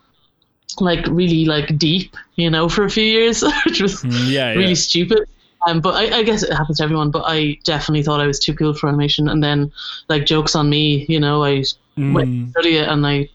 [0.81, 4.69] like really like deep, you know, for a few years, which was Mm, yeah, really
[4.69, 4.75] yeah.
[4.75, 5.29] stupid.
[5.67, 7.11] Um, but I, I guess it happens to everyone.
[7.11, 9.73] But I definitely thought I was too cool for animation, and then
[10.09, 11.65] like jokes on me, you know, I
[12.09, 13.29] went Mm, to study it, and I,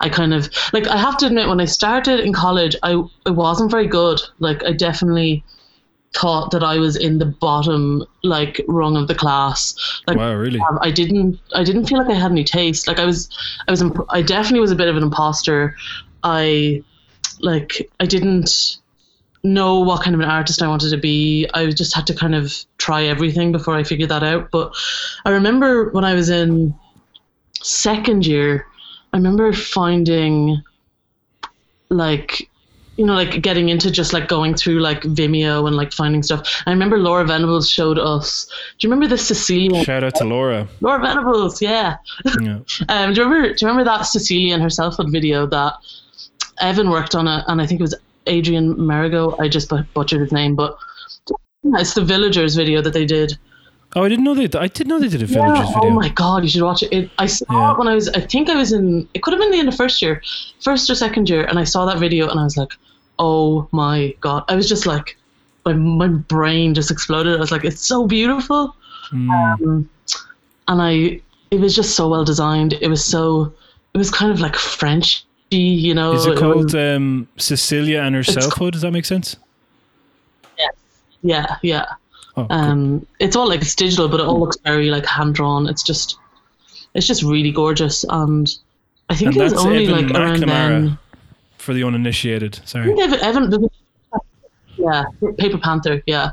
[0.00, 3.30] I kind of like I have to admit when I started in college, I I
[3.30, 4.20] wasn't very good.
[4.38, 5.44] Like I definitely
[6.14, 9.74] thought that I was in the bottom like rung of the class.
[10.06, 10.68] Like wow, really?
[10.68, 12.88] um, I didn't I didn't feel like I had any taste.
[12.88, 13.28] Like I was
[13.68, 15.76] I was imp- I definitely was a bit of an imposter.
[16.22, 16.84] I
[17.40, 18.78] like I didn't
[19.52, 21.48] know what kind of an artist I wanted to be.
[21.54, 24.50] I just had to kind of try everything before I figured that out.
[24.50, 24.74] But
[25.24, 26.74] I remember when I was in
[27.54, 28.66] second year,
[29.12, 30.62] I remember finding
[31.90, 32.48] like
[32.98, 36.62] you know, like getting into just like going through like Vimeo and like finding stuff.
[36.66, 38.46] I remember Laura Venables showed us.
[38.78, 40.66] Do you remember the Sicilian Shout out to Laura.
[40.80, 41.96] Laura Venables, yeah.
[42.40, 42.58] Yeah.
[42.88, 43.54] Um, do you remember?
[43.54, 45.74] Do you remember that Sicilian herself video that
[46.60, 47.94] Evan worked on it, and I think it was
[48.28, 49.38] Adrian Marigo.
[49.40, 50.76] I just butchered his name, but
[51.64, 53.36] it's the Villagers video that they did.
[53.96, 54.44] Oh, I didn't know they.
[54.58, 55.80] I didn't know they did a Yeah, villagers video.
[55.82, 56.92] Oh my god, you should watch it.
[56.92, 57.72] it I saw Yeah.
[57.72, 58.08] it when I was.
[58.10, 59.08] I think I was in.
[59.14, 60.22] It could have been the end of first year,
[60.60, 62.72] first or second year, and I saw that video, and I was like,
[63.18, 64.44] oh my god.
[64.48, 65.16] I was just like,
[65.64, 67.34] my my brain just exploded.
[67.34, 68.76] I was like, it's so beautiful.
[69.10, 69.30] Mm.
[69.62, 69.90] Um,
[70.68, 72.74] and I, it was just so well designed.
[72.74, 73.54] It was so,
[73.94, 74.54] it was kind of like
[75.50, 76.12] Frenchy, you know.
[76.12, 78.72] Is it was- called um, Cecilia and her selfhood?
[78.72, 79.36] Does that make sense?
[81.22, 81.84] yeah, yeah.
[82.36, 82.52] Oh, cool.
[82.56, 85.68] Um, it's all like it's digital, but it all looks very like hand drawn.
[85.68, 86.16] It's just,
[86.94, 88.48] it's just really gorgeous, and
[89.10, 90.98] I think And it was only Evan like around then.
[91.56, 92.60] for the uninitiated.
[92.64, 92.92] Sorry.
[93.00, 93.68] Evan, Evan,
[94.76, 95.06] yeah,
[95.38, 96.30] Paper Panther, yeah.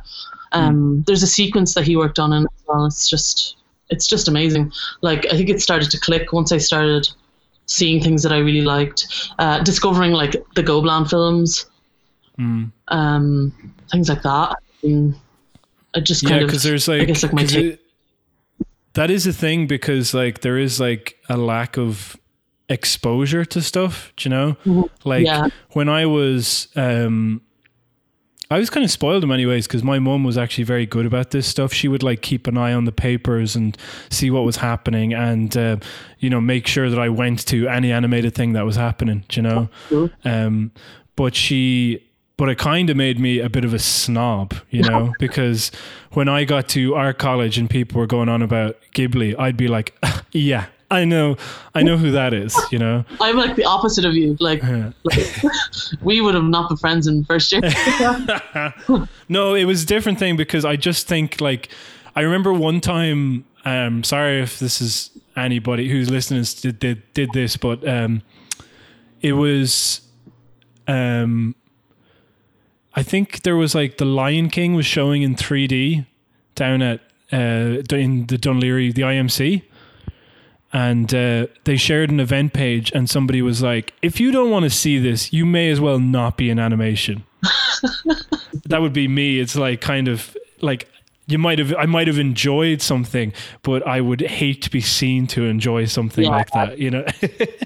[0.51, 3.57] Um, There's a sequence that he worked on, and well, it's just,
[3.89, 4.71] it's just amazing.
[5.01, 7.09] Like I think it started to click once I started
[7.67, 9.07] seeing things that I really liked,
[9.39, 11.65] uh, discovering like the Gobelin films,
[12.39, 12.71] Mm.
[12.89, 13.53] um,
[13.91, 14.57] things like that.
[14.83, 15.15] And
[15.95, 17.65] I just Yeah, kind of, because there's I like, guess like my take.
[17.65, 17.81] it-
[18.93, 22.17] that is a thing because like there is like a lack of
[22.69, 24.11] exposure to stuff.
[24.17, 24.57] Do you know?
[25.03, 25.43] Like Mm-hmm.
[25.45, 25.47] Yeah.
[25.71, 27.41] when I was, um,
[28.51, 31.05] I was kind of spoiled in many ways because my mum was actually very good
[31.05, 31.73] about this stuff.
[31.73, 33.75] She would like keep an eye on the papers and
[34.09, 35.77] see what was happening, and uh,
[36.19, 39.23] you know make sure that I went to any animated thing that was happening.
[39.31, 40.09] You know, Cool.
[40.23, 40.71] um,
[41.15, 42.01] but she
[42.37, 45.71] but it kind of made me a bit of a snob you know because
[46.11, 49.69] when i got to our college and people were going on about ghibli i'd be
[49.69, 49.95] like
[50.33, 51.35] yeah i know
[51.73, 54.37] i know who that is you know I'm like the opposite of you.
[54.39, 54.91] Like, Yeah.
[55.03, 55.27] like
[56.01, 57.61] we would have not been friends in first year.
[59.29, 61.69] no it was a different thing because i just think like
[62.15, 67.29] i remember one time um sorry if this is anybody who's listening did did, did
[67.33, 68.21] this but um
[69.21, 70.01] it was
[70.87, 71.55] um
[72.93, 76.05] i think there was like the lion king was showing in 3d
[76.53, 76.99] down at
[77.33, 79.63] uh in the Dún Laoghaire the imc
[80.75, 84.63] and uh, they shared an event page and somebody was like if you don't want
[84.63, 87.23] to see this you may as well not be in animation.
[88.67, 89.39] That would be me.
[89.39, 90.89] It's like kind of like
[91.27, 93.33] you might have i might have enjoyed something
[93.63, 96.29] but i would hate to be seen to enjoy something Yeah.
[96.29, 97.03] like that you know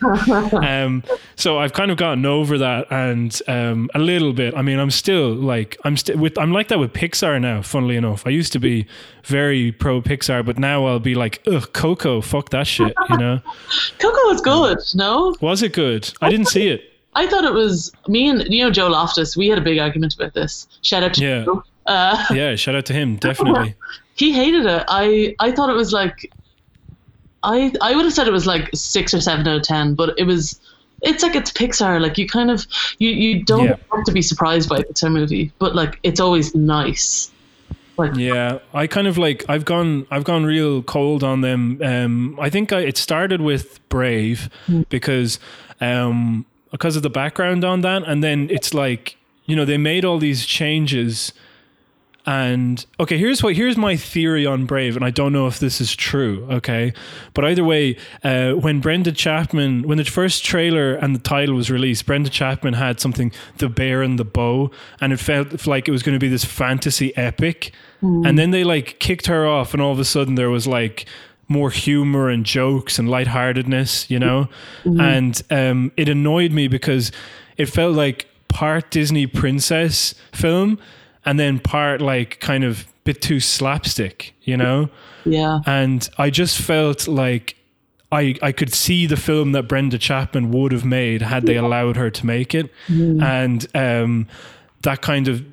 [0.65, 1.03] um
[1.35, 4.91] so i've kind of gotten over that and um a little bit i mean i'm
[4.91, 8.53] still like i'm still with i'm like that with pixar now funnily enough i used
[8.53, 8.85] to be
[9.25, 13.39] very pro pixar but now i'll be like ugh coco fuck that shit you know
[13.99, 15.35] Coco was good, no?
[15.41, 16.83] was it good i didn't see it
[17.15, 19.35] I thought it was me and you know Joe Loftus.
[19.35, 20.67] We had a big argument about this.
[20.83, 21.43] Shout out to Yeah.
[21.43, 21.63] Joe.
[21.89, 23.75] Uh, yeah shout out to him definitely
[24.15, 24.83] he hated it.
[24.87, 26.31] I I thought it was like,
[27.43, 30.13] I I would have said it was like six or seven out of ten, but
[30.17, 30.59] it was.
[31.01, 32.01] It's like it's Pixar.
[32.01, 32.65] Like you kind of
[32.97, 33.75] you you don't Yeah.
[33.95, 37.31] have to be surprised by a Pixar movie, but like it's always nice
[37.97, 41.79] Like, Yeah, I kind of like I've gone I've gone real cold on them.
[41.81, 44.49] Um, I think I, it started with Brave
[44.89, 45.39] because
[45.79, 50.03] um, because of the background on that, and then it's like you know they made
[50.03, 51.31] all these changes.
[52.29, 55.81] And okay, here's what here's my theory on Brave, and I don't know if this
[55.81, 56.45] is true.
[56.51, 56.93] Okay,
[57.33, 61.71] but either way, uh, when Brenda Chapman, when the first trailer and the title was
[61.71, 64.69] released, Brenda Chapman had something, the bear and the bow,
[65.01, 67.73] and it felt like it was going to be this fantasy epic.
[68.27, 71.07] And then they like kicked her off, and all of a sudden there was like
[71.47, 74.47] more humor and jokes and lightheartedness, you know?
[75.01, 77.11] And um, it annoyed me because
[77.57, 80.77] it felt like part Disney princess film
[81.29, 84.89] and then part like kind of bit too slapstick, you know?
[85.25, 87.55] yeah, And I just felt like
[88.11, 91.97] I I could see the film that Brenda Chapman would have made had they allowed
[91.97, 92.71] her to make it,
[93.21, 94.27] and um,
[94.81, 95.43] that kind of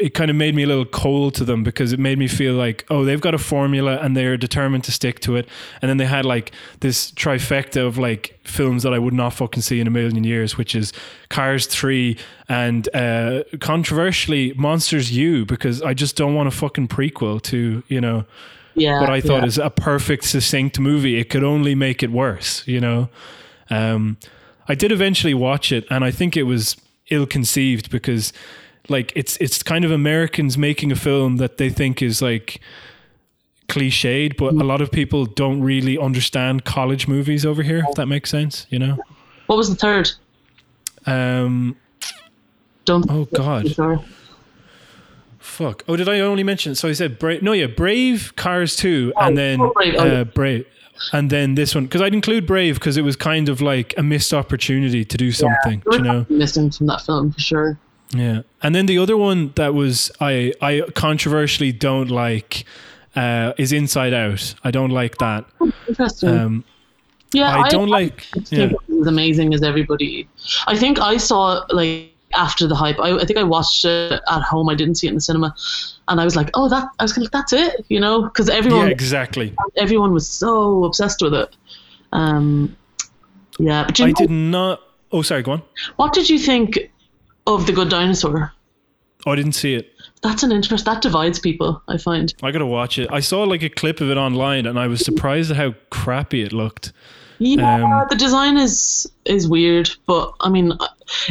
[0.00, 2.54] it kind of made me a little cold to them because it made me feel
[2.54, 5.48] like oh they've got a formula and they're determined to stick to it,
[5.80, 9.62] and then they had like this trifecta of like films that I would not fucking
[9.62, 10.92] see in a million years, which is
[11.28, 17.40] Cars three and uh, controversially Monsters U because I just don't want a fucking prequel
[17.42, 18.24] to you know
[18.74, 19.00] yeah.
[19.00, 19.46] what I thought yeah.
[19.46, 21.18] is a perfect, succinct movie.
[21.18, 23.08] It could only make it worse, you know.
[23.70, 24.18] Um,
[24.68, 26.76] I did eventually watch it, and I think it was
[27.10, 28.32] ill-conceived because,
[28.88, 32.60] like, it's it's kind of Americans making a film that they think is like
[33.68, 37.84] cliched, but a lot of people don't really understand college movies over here.
[37.88, 38.98] If that makes sense, you know.
[39.46, 40.10] What was the third?
[41.06, 41.76] Um,
[42.84, 43.06] Don't.
[43.10, 43.74] oh God.
[45.38, 45.84] Fuck.
[45.86, 46.74] Oh, did I only mention?
[46.74, 47.42] So I said Brave.
[47.42, 50.66] No, yeah, Brave, Cars two, and then oh, Brave, oh, uh, Brave,
[51.12, 54.02] and then this one because I'd include Brave because it was kind of like a
[54.02, 55.82] missed opportunity to do something.
[55.90, 56.26] do you know?
[56.28, 57.78] missing from that film for sure.
[58.14, 58.42] Yeah.
[58.62, 62.64] And then the other one that was I I controversially don't like
[63.16, 64.54] uh, is Inside Out.
[64.64, 65.44] I don't like that.
[65.88, 66.28] Interesting.
[66.28, 66.64] Um,
[67.32, 68.22] yeah, I don't like.
[68.32, 68.64] think Yeah.
[68.66, 70.28] it was amazing as everybody.
[70.66, 72.98] I think I saw like after the hype.
[73.00, 74.68] I, I think I watched it at home.
[74.68, 75.54] I didn't see it in the cinema,
[76.08, 78.86] and I was like, "Oh, that!" I was like, "That's it," you know, because everyone
[78.86, 79.52] Yeah, exactly.
[79.76, 81.56] everyone was so obsessed with it.
[82.12, 82.76] Um,
[83.58, 84.80] yeah, but you I know, did not.
[85.12, 85.42] Oh, sorry.
[85.42, 85.62] Go on.
[85.96, 86.90] what did you think
[87.46, 88.52] of the Good Dinosaur?
[89.26, 89.90] Oh, I didn't see it.
[90.22, 91.82] That's an interest that divides people.
[91.88, 92.32] I find.
[92.42, 93.08] I gotta watch it.
[93.12, 96.42] I saw like a clip of it online, and I was surprised at how crappy
[96.42, 96.92] it looked.
[97.38, 100.72] Yeah, Um, the design is is weird, but I mean,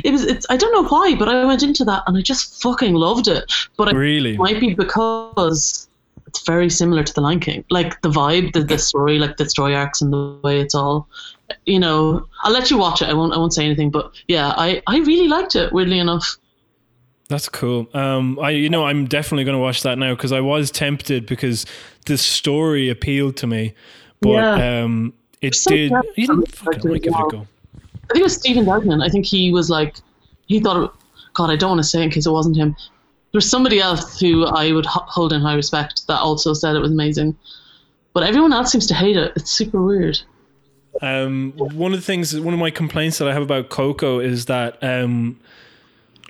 [0.04, 0.26] it was.
[0.26, 3.28] It's, I don't know why, but I went into that and I just fucking loved
[3.28, 3.52] it.
[3.78, 4.34] But I Really?
[4.34, 5.88] it might be because
[6.28, 9.50] it's very similar to The Lion King, like the vibe, the, the story, like the
[9.50, 11.08] story arcs and the way it's all.
[11.66, 13.10] You know, I'll let you watch it.
[13.10, 13.34] I won't.
[13.34, 15.72] I won't say anything, but yeah, I I really liked it.
[15.74, 16.38] Weirdly enough.
[17.30, 17.88] That's cool.
[17.94, 21.26] Um, I you know I'm definitely going to watch that now because I was tempted
[21.26, 21.66] because
[22.06, 23.74] the story appealed to me,
[24.22, 24.84] but Yeah.
[24.84, 25.92] um, it So did.
[26.16, 27.48] You know, fucking, give it a go.
[28.10, 29.02] I think it was Stephen Duggan.
[29.02, 29.96] I think he was like,
[30.48, 30.92] he thought, it,
[31.34, 32.76] God, I don't want to say it in case it wasn't him.
[33.32, 36.80] There's somebody else who I would h- hold in high respect that also said it
[36.80, 37.36] was amazing.
[38.14, 39.32] But everyone else seems to hate it.
[39.36, 40.20] It's super weird.
[41.02, 44.46] Um, one of the things, one of my complaints that I have about Coco is
[44.46, 45.40] that, um,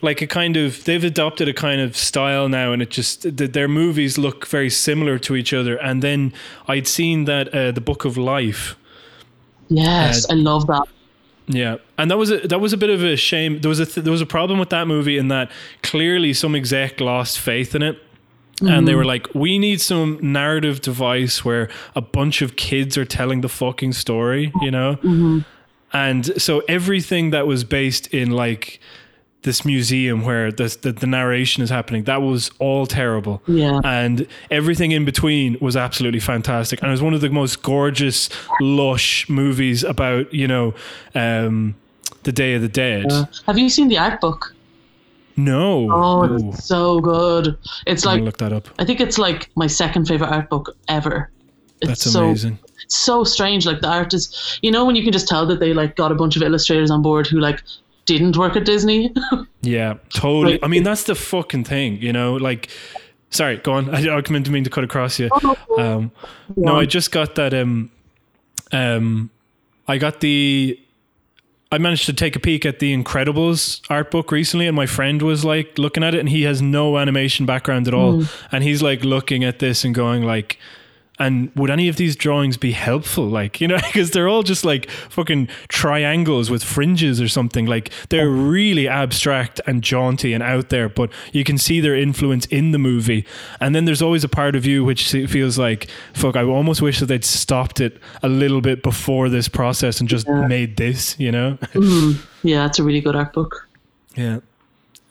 [0.02, 3.52] like a kind of, they've adopted a kind of style now, and it just th-
[3.52, 5.78] their movies look very similar to each other.
[5.78, 6.34] And then
[6.68, 8.76] I'd seen that uh, the Book of Life.
[9.70, 10.88] Yes, Uh, I love that.
[11.48, 13.60] Yeah, and that was a, that was a bit of a shame.
[13.60, 16.56] There was a th- there was a problem with that movie in that clearly some
[16.56, 18.02] exec lost faith in it.
[18.68, 23.06] And they were like, we need some narrative device where a bunch of kids are
[23.06, 25.44] telling the fucking story, you know?
[25.92, 28.80] And so everything that was based in like
[29.44, 33.44] this museum where the, the, the narration is happening, that was all terrible.
[33.46, 33.82] Yeah.
[33.84, 36.82] And everything in between was absolutely fantastic.
[36.82, 38.30] And it was one of the most gorgeous,
[38.62, 40.74] lush movies about, you know,
[41.14, 41.76] um,
[42.24, 43.12] the Day of the Dead.
[43.46, 44.56] Have you seen the art book?
[45.36, 45.90] No.
[45.92, 47.58] Oh, it's so good.
[47.88, 48.70] It's I'm like look that up.
[48.80, 51.30] I think it's like my second favorite art book ever.
[51.82, 52.60] It's That's so amazing.
[52.88, 53.66] so strange.
[53.66, 56.12] Like the art is, you know, when you can just tell that they like got
[56.12, 57.62] a bunch of illustrators on board who like
[58.06, 59.14] didn't work at Disney.
[59.66, 60.54] Yeah, totally.
[60.54, 62.34] Like- I mean, that's the fucking thing, you know.
[62.36, 62.68] Like,
[63.30, 63.90] sorry, go on.
[63.96, 65.30] I, I didn't mean to cut across you.
[65.78, 66.12] Um,
[66.58, 67.54] no, I just got that.
[67.54, 67.90] Um,
[68.74, 69.30] um,
[69.88, 70.78] I got the.
[71.74, 75.20] I managed to take a peek at the Incredibles art book recently, and my friend
[75.24, 78.56] was like looking at it, and he has no animation background at all, hmm.
[78.56, 80.60] and he's like looking at this and going like,
[81.20, 83.26] And would any of these drawings be helpful?
[83.28, 87.68] Like, you know, because they're all just like fucking triangles with fringes or something.
[87.68, 92.48] Like, they're really abstract and jaunty and out there, but you can see their influence
[92.48, 93.26] in the movie.
[93.60, 97.00] And then there's always a part of you which feels like, fuck, I almost wish
[97.00, 100.48] that they'd stopped it a little bit before this process and just Yeah.
[100.48, 101.58] made this, you know?
[102.46, 103.70] Yeah, it's a really good art book.
[104.16, 104.40] Yeah.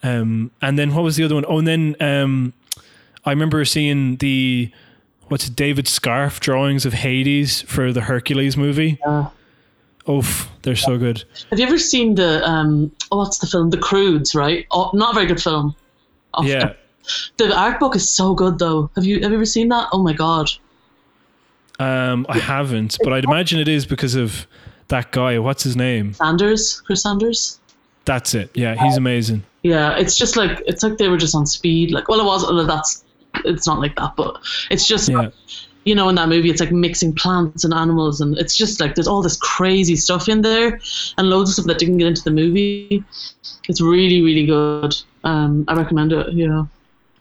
[0.02, 1.44] Um, and then what was the other one?
[1.48, 2.52] Oh, and then um,
[3.24, 4.70] I remember seeing the
[5.32, 8.98] what's it, David Scarfe drawings of Hades for the Hercules movie.
[9.04, 9.30] Yeah.
[10.08, 11.24] Oof, they're so good.
[11.50, 12.92] Have you ever seen the um?
[13.10, 13.70] Oh, what's the film?
[13.70, 14.66] The Croods, right?
[14.70, 15.74] Oh, not a very good film.
[16.34, 16.74] Oh, Yeah.
[17.36, 18.88] The art book is so good though.
[18.94, 19.88] Have you have you ever seen that?
[19.92, 20.48] Oh my god.
[21.80, 24.46] Um, I haven't, but I'd imagine it is because of
[24.86, 25.38] that guy.
[25.40, 26.14] What's his name?
[26.14, 27.58] Sanders, Chris Sanders.
[28.04, 28.50] That's it.
[28.54, 29.42] Yeah, he's amazing.
[29.64, 31.90] Yeah, it's just like it's like they were just on speed.
[31.90, 32.44] Like, well, it was.
[32.44, 33.01] Well, that's
[33.44, 34.38] it's not like that, but
[34.70, 35.30] it's just Yeah.
[35.84, 38.94] you know in that movie it's like mixing plants and animals, and it's just like
[38.94, 40.80] there's all this crazy stuff in there,
[41.18, 43.02] and loads of stuff that didn't get into the movie.
[43.68, 44.94] It's really really good.
[45.24, 46.32] Um, I recommend it.
[46.32, 46.68] You know.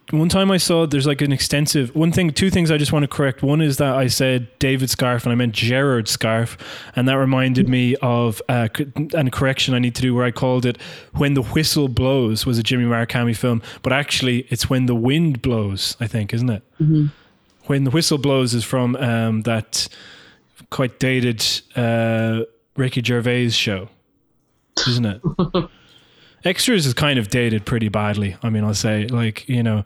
[0.10, 3.04] One time I saw there's like an extensive one thing, two things I just want
[3.04, 3.43] to correct.
[3.43, 6.58] One is that I said David Scarfe and I meant Gerard Scarfe,
[6.97, 8.68] and that reminded me of uh,
[9.14, 10.78] an correction I need to do where I called it
[11.14, 15.41] "When the Whistle Blows" was a Jimmy Murakami film, but actually it's "When the Wind
[15.41, 16.64] Blows." I think, isn't it?
[17.68, 19.88] When the Whistle Blows is from um, that
[20.72, 21.45] quite dated
[21.78, 22.41] uh,
[22.76, 23.88] Ricky Gervais show,
[24.88, 25.22] isn't it?
[26.44, 28.36] Extras is kind of dated pretty badly.
[28.44, 29.84] I mean, I'll say like you know,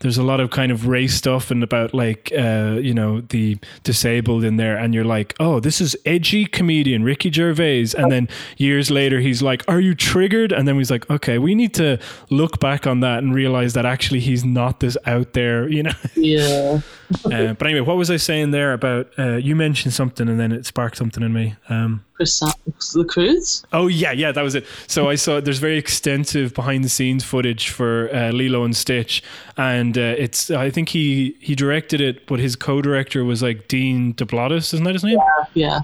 [0.00, 3.58] there's a lot of kind of race stuff and about like uh, you know the
[3.82, 8.28] disabled in there, and you're like, oh, this is edgy comedian Ricky Gervais, and then
[8.56, 10.52] years later he's like, are you triggered?
[10.52, 11.98] And then he's like, okay, we need to
[12.30, 15.92] look back on that and realize that actually he's not this out there, you know.
[16.16, 16.80] Yeah.
[17.24, 19.10] uh, but anyway, what was I saying there about?
[19.18, 21.56] Uh, you mentioned something, and then it sparked something in me.
[21.68, 23.64] Um, the Croods.
[23.72, 24.66] Oh yeah, yeah, that was it.
[24.86, 29.22] So I saw there's very extensive behind the scenes footage for uh, Lilo and Stitch,
[29.56, 34.14] and uh, it's I think he he directed it, but his co-director was like Dean
[34.14, 35.18] DeBlois, isn't that his name?
[35.18, 35.44] Yeah.
[35.54, 35.80] Yeah,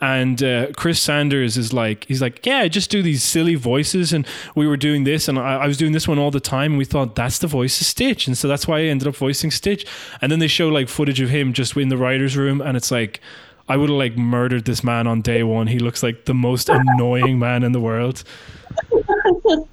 [0.00, 4.12] and uh, Chris Sanders is like, he's like, yeah, I just do these silly voices,
[4.12, 6.72] and we were doing this, and I, I was doing this one all the time.
[6.72, 9.16] And we thought that's the voice of Stitch, and so that's why I ended up
[9.16, 9.86] voicing Stitch.
[10.22, 12.90] And then they show like footage of him just in the writers' room, and it's
[12.90, 13.20] like,
[13.68, 15.66] I would have like murdered this man on day one.
[15.66, 18.22] He looks like the most annoying man in the world.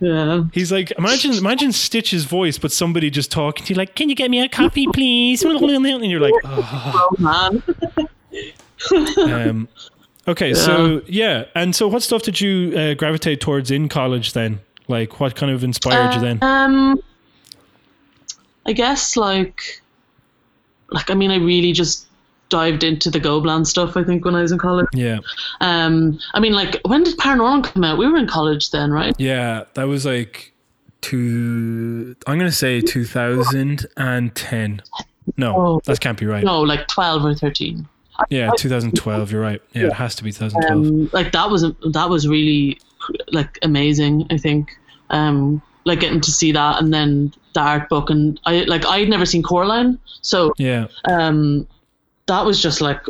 [0.00, 0.44] Yeah.
[0.52, 4.14] He's like, imagine, imagine Stitch's voice, but somebody just talking to you, like, can you
[4.14, 5.42] get me a coffee, please?
[5.44, 6.92] And you're like, oh.
[6.94, 7.62] Oh man.
[9.18, 9.68] Um,
[10.28, 14.60] okay, so yeah, and so what stuff did you uh, gravitate towards in college then?
[14.88, 16.38] Like, what kind of inspired you then?
[16.42, 17.00] Um,
[18.66, 19.80] I guess like,
[20.90, 22.06] like I mean, I really just
[22.50, 23.96] dived into the Gobelins stuff.
[23.96, 24.86] I think when I was in college.
[24.92, 25.18] Yeah,
[25.60, 27.98] Um, I mean, like, when did ParaNorman come out?
[27.98, 29.14] We were in college then, right?
[29.18, 30.52] yeah, that was like
[31.00, 32.14] two.
[32.26, 34.82] I'm gonna say 2010.
[35.38, 35.80] No, Oh.
[35.86, 36.44] that can't be right.
[36.44, 37.88] No, like twelve or thirteen.
[38.30, 39.32] Yeah, 2012.
[39.32, 39.62] You're right.
[39.72, 40.70] Yeah, it has to be 2012.
[40.70, 41.62] Um, like that was
[41.92, 42.78] that was really
[43.28, 44.26] like amazing.
[44.30, 44.76] I think.
[45.10, 49.08] Um, like getting to see that and then the art book and I like I'd
[49.08, 51.68] never seen Coraline, so yeah, um,
[52.26, 53.00] that was just like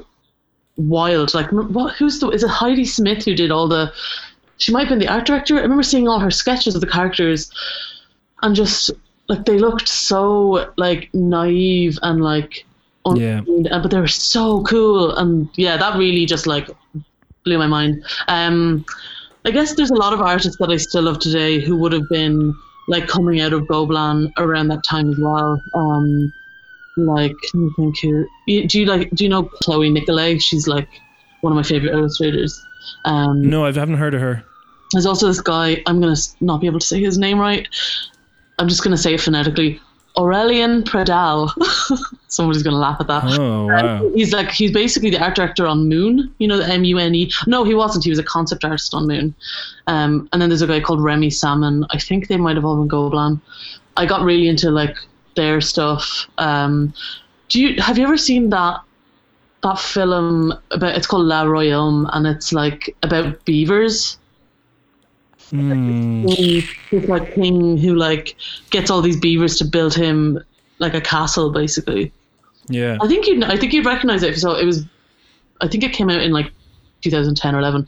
[0.77, 1.35] wild.
[1.35, 1.95] Like, what?
[1.97, 2.31] Who's the?
[2.31, 3.93] Is it Heidi Smith who did all the?
[4.59, 5.57] She might have been the art director.
[5.57, 7.51] I remember seeing all her sketches of the characters,
[8.43, 8.91] and just
[9.29, 12.65] like they looked so like naive and like,
[13.07, 13.41] un- Yeah.
[13.71, 15.15] uh, but they were so cool.
[15.17, 16.69] And yeah, that really just like
[17.45, 18.03] blew my mind.
[18.29, 18.85] Um,
[19.45, 22.09] I guess there's a lot of artists that I still love today who would have
[22.09, 22.55] been
[22.89, 25.61] like coming out of Gobelins around that time as well.
[25.75, 26.33] Um,
[26.97, 27.35] like
[27.77, 28.03] think.
[28.03, 29.11] You- Do you like?
[29.11, 30.39] Do you know Chloe Nicolay?
[30.39, 30.89] She's like
[31.41, 32.59] one of my favorite illustrators.
[33.05, 34.45] Um, no, I haven't heard of her.
[34.93, 35.83] there's also this guy.
[35.87, 37.67] I'm gonna not be able to say his name right.
[38.59, 39.81] I'm just gonna say it phonetically.
[40.17, 41.51] Aurelian Pradal.
[42.29, 43.25] Somebody's gonna laugh at that.
[43.39, 44.11] Oh wow.
[44.15, 46.33] He's like he's basically the art director on Mune.
[46.39, 47.33] You know the M U N E.
[47.47, 48.05] No, he wasn't.
[48.05, 49.35] He was a concept artist on Mune.
[49.87, 51.85] Um, and then there's a guy called Remy Salmon.
[51.91, 53.41] I think they might have all been Gobelins.
[53.97, 54.97] I got really into like
[55.35, 56.29] their stuff.
[56.39, 56.95] Um,
[57.49, 58.81] do you have you ever seen that
[59.63, 60.97] that film about?
[60.97, 64.19] It's called La Royaume, and it's like about beavers.
[65.51, 66.27] Hmm.
[66.27, 68.37] This like king who like
[68.71, 70.43] gets all these beavers to build him
[70.79, 72.13] like a castle, basically.
[72.69, 72.97] yeah.
[73.01, 74.63] I think you'd I think you'd recognize it if you saw it.
[74.63, 74.85] It was
[75.61, 76.51] I think it came out in like
[77.03, 77.87] 2010 or 11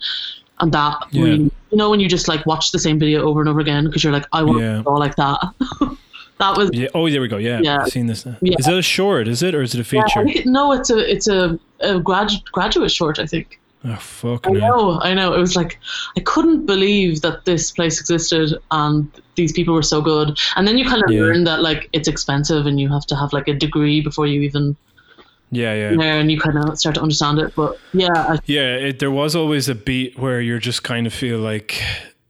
[0.60, 1.22] and that Yeah.
[1.24, 1.38] really
[1.70, 4.04] you know when you just like watch the same video over and over again because
[4.04, 4.76] you're like I want Yeah.
[4.76, 5.40] to draw like that
[6.38, 6.88] That was Yeah.
[6.94, 7.38] Oh, there we go.
[7.38, 7.78] Yeah, Yeah.
[7.80, 8.26] I've seen this.
[8.26, 8.36] Now.
[8.42, 8.56] Yeah.
[8.58, 9.26] Is it a short?
[9.26, 10.22] Is it or is it a feature?
[10.22, 13.18] think it- no, it's a it's a, a grad, graduate short.
[13.18, 13.58] I think.
[13.86, 15.32] Oh, I fucking know, I know.
[15.34, 15.78] It was like
[16.16, 20.38] I couldn't believe that this place existed and these people were so good.
[20.56, 21.20] And then you kind of Yeah.
[21.22, 24.40] learn that like it's expensive and you have to have like a degree before you
[24.42, 24.76] even
[25.50, 26.14] Yeah, yeah.
[26.20, 27.54] and you kind of start to understand it.
[27.54, 31.12] But yeah, I, Yeah, it, there was always a beat where you're just kind of
[31.14, 31.80] feel like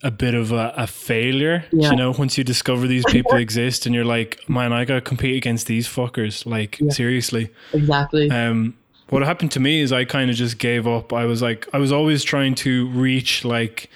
[0.03, 1.65] a bit of a, a failure.
[1.73, 1.91] Yeah.
[1.91, 5.37] You know, once you discover these people exist and you're like, man, I gotta compete
[5.37, 6.45] against these fuckers.
[6.45, 7.49] Like, seriously.
[7.73, 8.31] exactly.
[8.31, 8.75] Um,
[9.09, 11.13] what happened to me is I kind of just gave up.
[11.13, 13.89] I was like, I was always trying to reach like,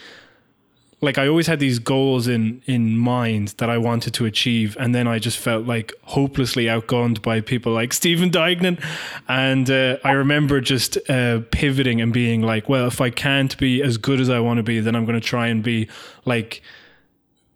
[1.01, 4.95] like I always had these goals in in mind that I wanted to achieve, and
[4.95, 8.79] then I just felt like hopelessly outgunned by people like Stephen Dignan,
[9.27, 13.83] and uh, I remember just uh, pivoting and being like, well, if I can't be
[13.83, 15.89] as good as I want to be, then I'm going to try and be
[16.25, 16.63] like.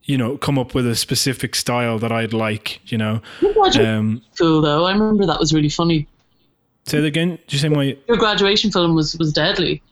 [0.06, 2.78] You know, come up with a specific style that I'd like.
[2.92, 3.22] You know,
[3.78, 4.84] um, cool though.
[4.84, 6.06] I remember that was really funny.
[6.86, 7.38] Say that again.
[7.46, 9.82] Did you say my Your graduation film was was deadly.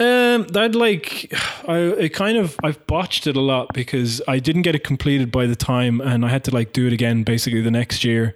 [0.00, 1.32] Um, I'd like,
[1.68, 5.30] I it kind of I've botched it a lot because I didn't get it completed
[5.30, 8.34] by the time, and I had to like do it again basically the next year.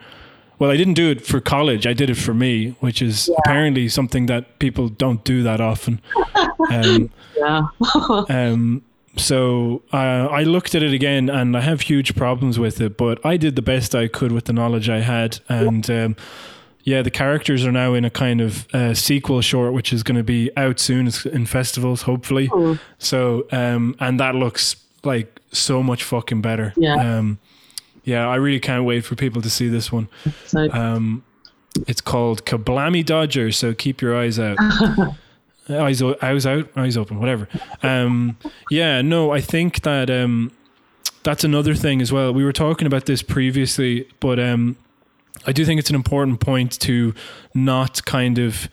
[0.59, 1.87] Well, I didn't do it for college.
[1.87, 6.01] I did it for me, which is apparently something that people don't do that often.
[6.71, 7.69] Um, Yeah.
[8.29, 8.83] um,
[9.17, 12.97] so uh, I looked at it again, and I have huge problems with it.
[12.97, 16.17] But I did the best I could with the knowledge I had, and um,
[16.89, 20.17] yeah, the characters are now in a kind of uh, sequel short, which is going
[20.17, 22.49] to be out soon It's in festivals, hopefully.
[22.49, 22.79] Cool.
[22.99, 26.73] So, um, and that looks like so much fucking better.
[26.79, 26.95] Yeah.
[26.97, 27.39] Um,
[28.05, 30.09] yeah, I really can't wait for people to see this one.
[30.47, 31.25] So, Um,
[31.87, 34.57] it's called Kablammy Dodger, so keep your eyes out.
[35.69, 37.49] eyes, eyes out, eyes open, whatever.
[37.83, 38.39] Um,
[38.71, 40.53] yeah, no, I think that um,
[41.23, 42.33] that's another thing as well.
[42.33, 44.77] We were talking about this previously, but um,
[45.47, 47.15] I do think it's an important point to
[47.55, 48.69] not kind of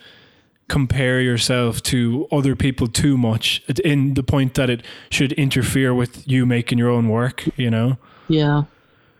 [0.67, 6.27] compare yourself to other people too much in the point that it should interfere with
[6.27, 7.97] you making your own work, you know?
[8.27, 8.63] yeah.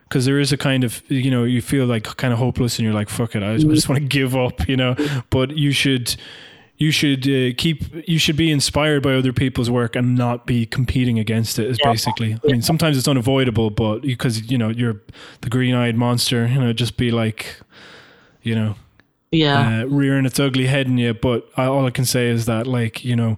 [0.08, 2.86] because there is a kind of you know you feel like kind of hopeless and
[2.86, 3.72] you're like fuck it I just, mm.
[3.72, 4.96] I just want to give up you know
[5.30, 6.16] but you should
[6.78, 10.66] you should uh, keep you should be inspired by other people's work and not be
[10.66, 15.00] competing against it is basically I mean sometimes it's unavoidable but because you know you're
[15.42, 17.58] the green-eyed monster you know just be like
[18.42, 18.76] you know
[19.32, 19.82] Yeah.
[19.82, 21.14] uh, rearing its ugly head in you.
[21.14, 23.38] But I, all I can say is that, like, you know,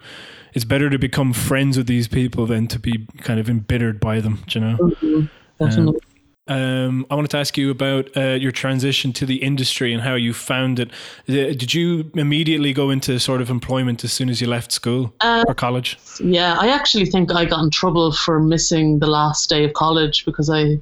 [0.54, 4.20] it's better to become friends with these people than to be kind of embittered by
[4.22, 4.44] them.
[4.48, 4.78] do You know.
[4.78, 5.30] Mhm.
[5.60, 5.96] Definitely.
[5.96, 6.07] Um,
[6.54, 10.34] I wanted to ask you about uh, your transition to the industry and how you
[10.34, 10.90] found it.
[11.28, 15.14] Uh, Did you immediately go into sort of employment as soon as you left school
[15.22, 15.98] Uh, or college?
[16.24, 20.26] Yeah, I actually think I got in trouble for missing the last day of college
[20.26, 20.80] because I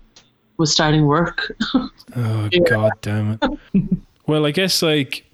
[0.58, 1.56] was starting work.
[2.18, 3.60] Oh god damn it.
[4.28, 5.26] well, I guess like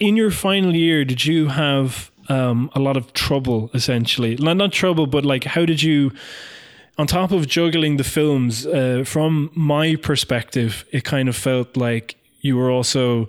[0.00, 4.36] in your final year, did you have um, a lot of trouble essentially?
[4.36, 6.12] Not not trouble, but like how did you?
[6.98, 12.16] On top of juggling the films, uh, from my perspective, it kind of felt like
[12.40, 13.28] you were also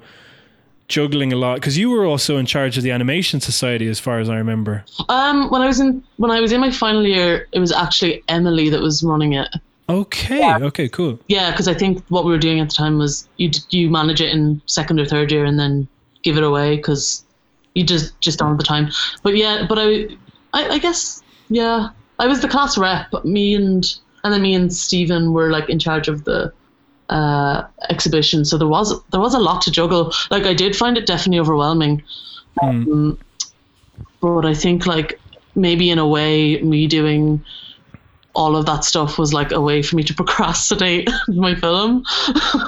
[0.87, 4.19] juggling a lot because you were also in charge of the animation society, as far
[4.19, 4.85] as I remember.
[5.09, 8.23] Um, when I was in when I was in my final year, it was actually
[8.27, 9.49] Emily that was running it.
[9.89, 11.19] Okay, okay, cool.
[11.27, 14.21] Yeah, because I think what we were doing at the time was you you manage
[14.21, 15.87] it in second or third year and then
[16.23, 17.23] give it away because
[17.73, 18.89] you just just don't have the time.
[19.23, 20.07] But yeah, but I,
[20.53, 21.89] I I guess yeah,
[22.19, 23.13] I was the class rep.
[23.23, 23.85] Me and
[24.23, 26.51] and then me and Stephen were like in charge of the
[27.09, 28.45] uh, exhibition.
[28.45, 30.13] So there was there was a lot to juggle.
[30.29, 32.03] Like I did find it definitely overwhelming.
[32.61, 33.19] Um,
[34.21, 35.19] but I think like
[35.55, 37.43] maybe in a way me doing
[38.33, 42.03] all of that stuff was like a way for me to procrastinate my film.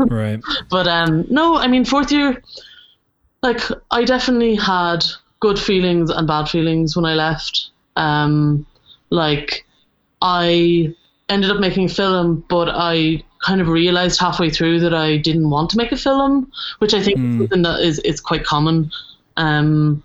[0.07, 0.39] Right.
[0.69, 2.41] but um no, I mean fourth year
[3.41, 5.03] like I definitely had
[5.39, 7.69] good feelings and bad feelings when I left.
[7.95, 8.65] Um
[9.09, 9.65] like
[10.21, 10.93] I
[11.29, 15.49] ended up making a film but I kind of realized halfway through that I didn't
[15.49, 18.91] want to make a film, which I think is something that is it's quite common.
[19.37, 20.03] Um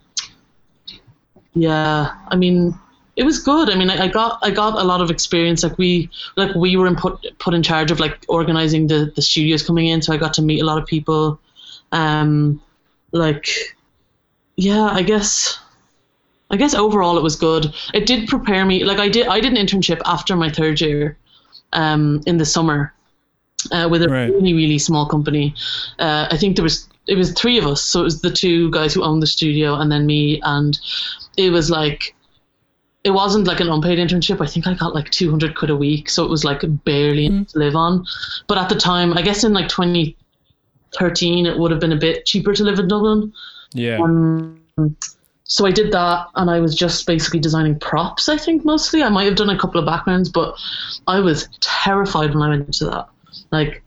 [1.55, 2.79] yeah, I mean,
[3.17, 3.71] it was good.
[3.71, 5.63] I mean, I, I got I got a lot of experience.
[5.63, 9.23] Like we like we were in put put in charge of like organizing the the
[9.23, 11.39] studios coming in, so I got to meet a lot of people.
[11.93, 12.61] Um,
[13.13, 13.49] like,
[14.57, 15.59] yeah, I guess.
[16.51, 17.75] I guess overall it was good.
[17.95, 18.85] It did prepare me.
[18.85, 21.17] Like I did, I did an internship after my third year,
[21.73, 22.93] um, in the summer,
[23.73, 24.31] uh, with a Right.
[24.31, 25.55] really really small company.
[25.99, 28.71] Uh, I think there was it was three of us, so it was the two
[28.71, 30.79] guys who owned the studio and then me, and
[31.37, 32.15] it was like
[33.05, 34.41] it wasn't like an unpaid internship.
[34.41, 36.09] I think I got like 200 quid a week.
[36.09, 37.47] So it was like barely mm.
[37.49, 38.07] to live on.
[38.49, 42.25] But at the time, I guess in like 2013, it would have been a bit
[42.25, 43.31] cheaper to live in Dublin.
[43.75, 43.99] Yeah.
[44.01, 44.59] Um,
[45.47, 49.03] so I did that and I was just basically designing props, I think mostly.
[49.03, 50.57] I might have done a couple of backgrounds, but
[51.07, 53.09] I was terrified when I went into that.
[53.51, 53.83] Like,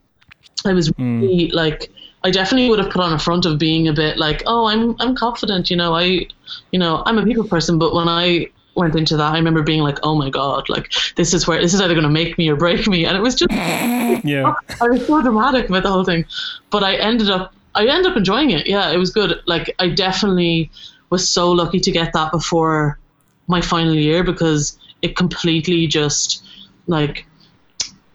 [0.66, 1.51] I was mm.
[1.53, 1.91] like,
[2.24, 4.95] I definitely would have put on a front of being a bit like, oh, I'm
[4.99, 6.28] I'm confident, you know, I,
[6.72, 7.80] you know, I'm a people person.
[7.80, 11.34] But when I went into that, I remember being like, oh my god, like this
[11.34, 13.36] is where this is either going to make me or break me, and it was
[13.36, 13.51] just,
[14.26, 16.26] yeah, I was so dramatic about the whole thing.
[16.70, 18.68] But I ended up, I ended up enjoying it.
[18.68, 19.41] Yeah, it was good.
[19.45, 20.70] Like I definitely
[21.10, 22.99] was so lucky to get that before
[23.47, 26.43] my final year because it completely just
[26.88, 27.26] like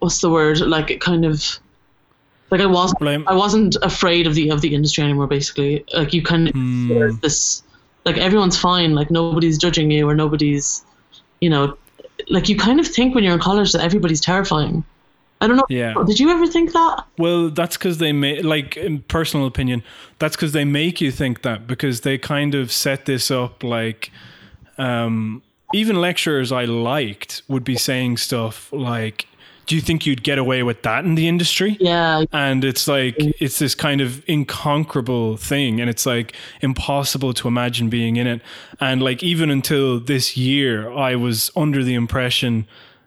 [0.01, 1.59] what's the word like it kind of
[2.53, 3.25] like I wasn't Blame.
[3.27, 5.27] I wasn't afraid of the of the industry anymore.
[5.27, 7.19] Basically, like you kind of mm.
[7.23, 7.63] this
[8.05, 10.85] like everyone's fine, like nobody's judging you or nobody's,
[11.41, 11.79] you know,
[12.29, 14.85] like you kind of think when you're in college that everybody's terrifying.
[15.43, 15.67] I don't know.
[15.69, 15.95] Yeah.
[16.07, 17.05] Did you ever think that?
[17.19, 19.83] Well, that's because they make, like, in personal opinion,
[20.21, 24.13] that's because they make you think that because they kind of set this up like,
[24.79, 25.43] um,
[25.75, 29.27] even lecturers I liked would be saying stuff like,
[29.67, 31.77] do you think you'd get away with that in the industry?
[31.81, 32.25] Yeah.
[32.33, 35.81] And it's like, it's this kind of inconquerable thing.
[35.81, 38.43] And it's like impossible to imagine being in it.
[38.81, 42.67] And like, even until this year, I was under the impression,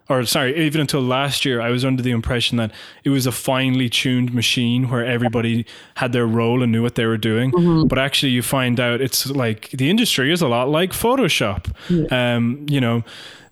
[0.10, 2.72] or sorry, even until last year, I was under the impression that
[3.04, 7.06] it was a finely tuned machine where everybody had their role and knew what they
[7.06, 7.52] were doing.
[7.52, 7.88] Mm-hmm.
[7.88, 11.74] But actually, you find out it's like the industry is a lot like Photoshop.
[11.90, 12.36] Yeah.
[12.36, 13.04] Um, you know,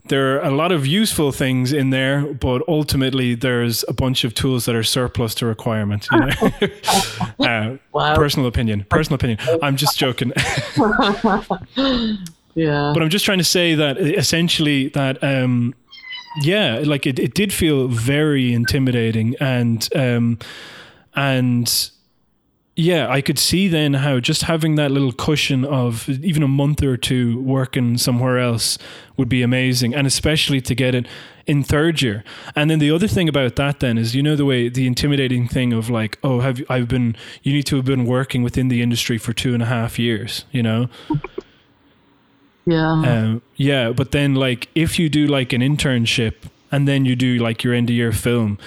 [0.09, 4.33] there are a lot of useful things in there, but ultimately there's a bunch of
[4.33, 6.07] tools that are surplus to requirement.
[6.11, 6.33] You know?
[7.39, 8.15] uh, wow.
[8.15, 8.85] Personal opinion.
[8.89, 9.39] Personal opinion.
[9.61, 10.33] I'm just joking.
[12.53, 12.91] yeah.
[12.93, 15.73] But I'm just trying to say that essentially that um,
[16.41, 20.39] yeah, like it, it did feel very intimidating and um,
[21.15, 21.91] and
[22.75, 26.81] yeah, I could see then how just having that little cushion of even a month
[26.81, 28.79] or two working somewhere else
[29.15, 31.07] would be amazing, and especially to get it
[31.45, 32.23] in third year.
[32.55, 35.47] And then the other thing about that then is you know the way the intimidating
[35.47, 38.81] thing of like, oh, have I've been you need to have been working within the
[38.81, 40.89] industry for two and a half years, you know.
[42.65, 42.91] Yeah.
[42.91, 46.35] Um, yeah, but then like if you do like an internship
[46.71, 48.57] and then you do like your end of year film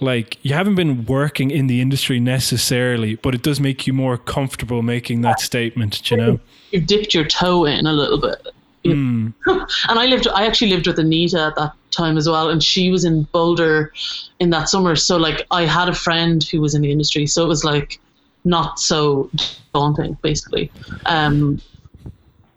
[0.00, 4.16] like you haven't been working in the industry necessarily, but it does make you more
[4.16, 6.10] comfortable making that statement.
[6.10, 6.40] You know,
[6.70, 8.46] you've dipped your toe in a little bit.
[8.84, 9.34] Mm.
[9.46, 10.26] and I lived.
[10.28, 13.92] I actually lived with Anita at that time as well, and she was in Boulder
[14.38, 14.96] in that summer.
[14.96, 18.00] So like, I had a friend who was in the industry, so it was like
[18.44, 19.30] not so
[19.74, 20.72] daunting, basically.
[21.04, 21.60] Um,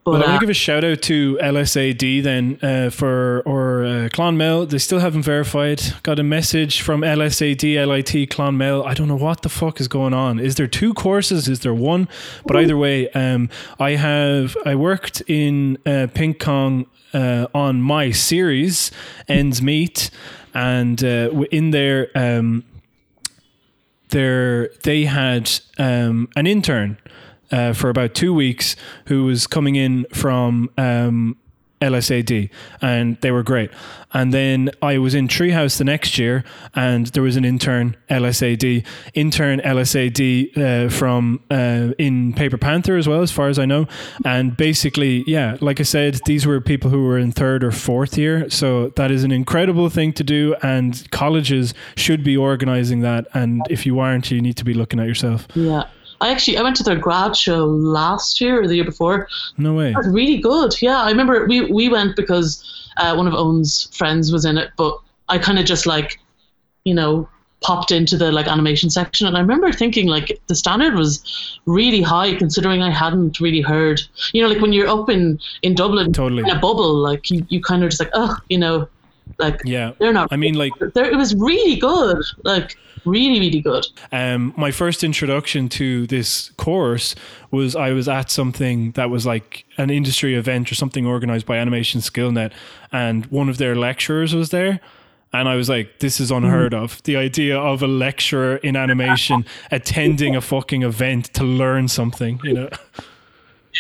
[0.04, 3.86] but, well, I want to give a shout out to LSAD then uh, for or
[3.86, 4.66] uh, Clonmel.
[4.70, 5.82] They still haven't verified.
[6.04, 8.86] Got a message from LSAD LIT Clonmel.
[8.86, 10.40] I don't know what the fuck is going on.
[10.40, 11.48] Is there two courses?
[11.48, 12.10] Is there one?
[12.46, 13.50] But either way, um,
[13.80, 18.92] I have I worked in uh, Pink Kong uh, on my series
[19.30, 20.10] Ends Meet,
[20.54, 22.10] and uh, in there.
[22.14, 22.66] Um,
[24.10, 25.50] there they had
[25.80, 27.00] um, an intern
[27.54, 28.76] uh, for about two weeks
[29.06, 31.38] who was coming in from um,
[31.82, 32.50] LSAD,
[32.82, 33.70] and they were great.
[34.14, 36.44] And then I was in Treehouse the next year,
[36.74, 43.08] and there was an intern LSAD, intern LSAD uh, from uh, in Paper Panther as
[43.08, 43.88] well, as far as I know.
[44.26, 48.18] And basically, yeah, like I said, these were people who were in third or fourth
[48.18, 53.28] year, so that is an incredible thing to do, and colleges should be organizing that.
[53.34, 55.48] And if you aren't, you need to be looking at yourself.
[55.54, 55.84] Yeah.
[56.24, 59.28] I actually I went to their grad show last year or the year before.
[59.58, 59.94] No way.
[60.06, 60.82] Really good.
[60.82, 62.64] Yeah, I remember we we went because
[62.98, 64.98] uh, one of Owen's friends was in it, but
[65.28, 66.20] I kind of just like,
[66.86, 67.28] you know,
[67.60, 72.02] popped into the like animation section and I remember thinking like the standard was really
[72.02, 74.02] high considering I hadn't really heard
[74.34, 76.44] you know like when you're up in in Dublin totally.
[76.44, 78.90] in a bubble like you, you kind of just like oh you know
[79.40, 83.86] like yeah they're not I mean like it was really good like really really good
[84.12, 87.16] um my first introduction to this course
[87.52, 91.58] was i was at something that was like an industry event or something organized by
[91.58, 92.54] animation skillnet
[92.92, 94.80] and one of their lecturers was there
[95.34, 97.02] and I was like, this is unheard of.
[97.04, 102.54] The idea of a lecturer in animation attending a fucking event to learn something, you
[102.54, 102.70] know?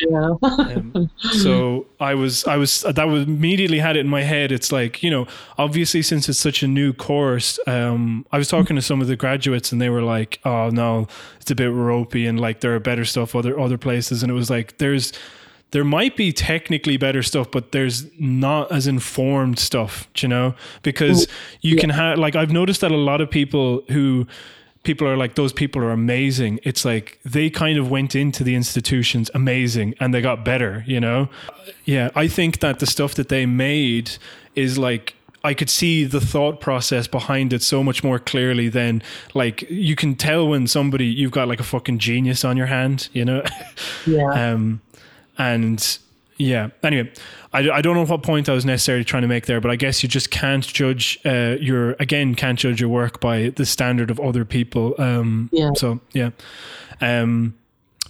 [0.01, 0.35] Yeah.
[0.41, 4.51] um, so I was, I was, that was immediately had it in my head.
[4.51, 5.27] It's like, you know,
[5.57, 9.15] obviously since it's such a new course, um, I was talking to some of the
[9.15, 11.07] graduates and they were like, oh no,
[11.39, 14.23] it's a bit ropey and like there are better stuff other, other places.
[14.23, 15.13] And it was like, there's,
[15.71, 20.53] there might be technically better stuff, but there's not as informed stuff, you know?
[20.83, 21.27] Because
[21.61, 24.27] you can have, like, I've noticed that a lot of people who,
[24.83, 26.59] people are like, those people are amazing.
[26.63, 30.99] It's like they kind of went into the institutions amazing and they got better, you
[30.99, 31.29] know?
[31.85, 34.11] Yeah, I think that the stuff that they made
[34.55, 35.15] is like,
[35.45, 39.03] I could see the thought process behind it so much more clearly than
[39.33, 43.09] like you can tell when somebody you've got like a fucking genius on your hand,
[43.13, 43.43] you know?
[44.05, 44.51] Yeah.
[44.51, 44.81] Um,
[45.37, 45.97] and
[46.37, 47.11] yeah, anyway,
[47.53, 49.75] I, I don't know what point I was necessarily trying to make there, but I
[49.75, 54.09] guess you just can't judge uh, your, again, can't judge your work by the standard
[54.09, 54.95] of other people.
[54.97, 55.71] Um, Yeah.
[55.75, 56.31] So, yeah.
[56.99, 57.55] Um,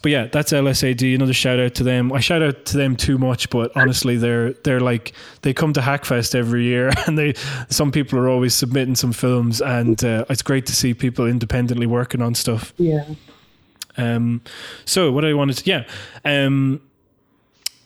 [0.01, 1.15] but yeah, that's LSAD.
[1.15, 2.11] Another shout out to them.
[2.11, 5.13] I shout out to them too much, but honestly, they're they're like
[5.43, 7.35] they come to Hackfest every year, and they
[7.69, 11.87] some people are always submitting some films, and uh, it's great to see people independently
[11.87, 12.73] working on stuff.
[12.77, 13.05] yeah.
[13.95, 14.41] Um,
[14.85, 15.85] so what I wanted to, yeah.
[16.25, 16.81] Um,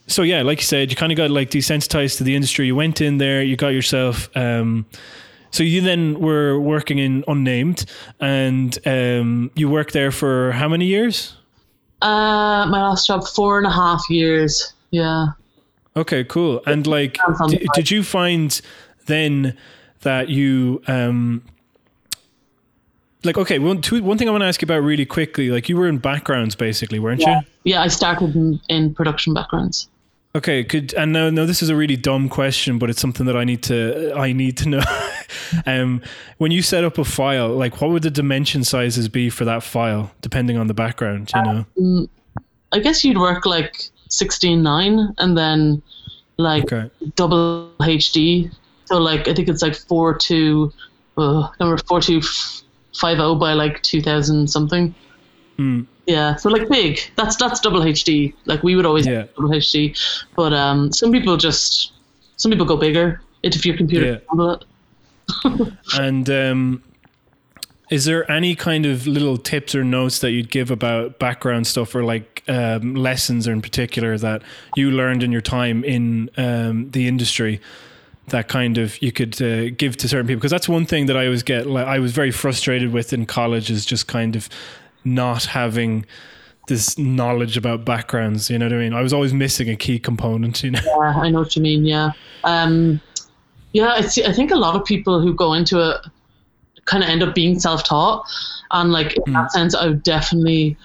[0.08, 2.66] so yeah, like you said, you kind of got like desensitized to the industry.
[2.66, 4.30] You went in there, you got yourself.
[4.36, 4.86] Um,
[5.52, 7.86] so you then were working in Unnamed,
[8.20, 11.36] and um, you worked there for how many years?
[12.02, 14.74] Uh, my last job, four and a half years.
[14.92, 15.28] Yeah.
[15.96, 16.62] Okay, cool.
[16.66, 18.60] And like, d- did you find
[19.08, 19.58] then
[20.02, 21.44] that you um,
[23.24, 23.60] like okay?
[23.60, 25.88] One, two, one thing I want to ask you about really quickly, like you were
[25.88, 27.40] in backgrounds basically, weren't you?
[27.64, 29.90] Yeah, I started in, in production backgrounds.
[30.36, 33.36] Okay, could and now no, this is a really dumb question, but it's something that
[33.36, 34.84] I need to I need to know.
[35.66, 36.02] um,
[36.38, 39.64] when you set up a file, like what would the dimension sizes be for that
[39.64, 41.32] file, depending on the background?
[41.34, 42.08] You know.
[42.72, 43.76] I guess you'd work like
[44.10, 45.82] 16.9 and then
[46.38, 46.90] like Okay.
[47.16, 48.52] double HD.
[48.86, 50.72] So like I think it's like four two,
[51.18, 52.22] uh, number four two
[52.96, 54.94] five zero by like two thousand something.
[55.58, 55.82] Hmm.
[56.06, 57.00] Yeah, so like big.
[57.18, 58.34] That's that's double HD.
[58.46, 59.20] Like we would always Yeah.
[59.20, 59.98] have double HD,
[60.36, 61.92] but um, some people just
[62.38, 64.16] some people go bigger if your computer Yeah.
[64.18, 65.74] can handle it.
[66.00, 66.84] And um,
[67.90, 71.94] is there any kind of little tips or notes that you'd give about background stuff
[71.96, 74.42] or like um, lessons in particular that
[74.76, 77.60] you learned in your time in um, the industry?
[78.30, 81.16] that kind of you could uh, give to certain people because that's one thing that
[81.16, 84.50] I always get like I was very frustrated with in college is just kind of
[85.14, 86.06] not having
[86.68, 90.00] this knowledge about backgrounds you know what I mean I was always missing a key
[90.00, 91.86] component you know Yeah, I know what you mean.
[91.86, 92.12] Yeah,
[92.44, 93.02] um,
[93.74, 93.94] yeah.
[93.94, 94.26] I see.
[94.26, 96.02] I think a lot of people who go into it
[96.86, 98.26] kind of end up being self-taught,
[98.72, 100.78] and like in that sense, I would definitely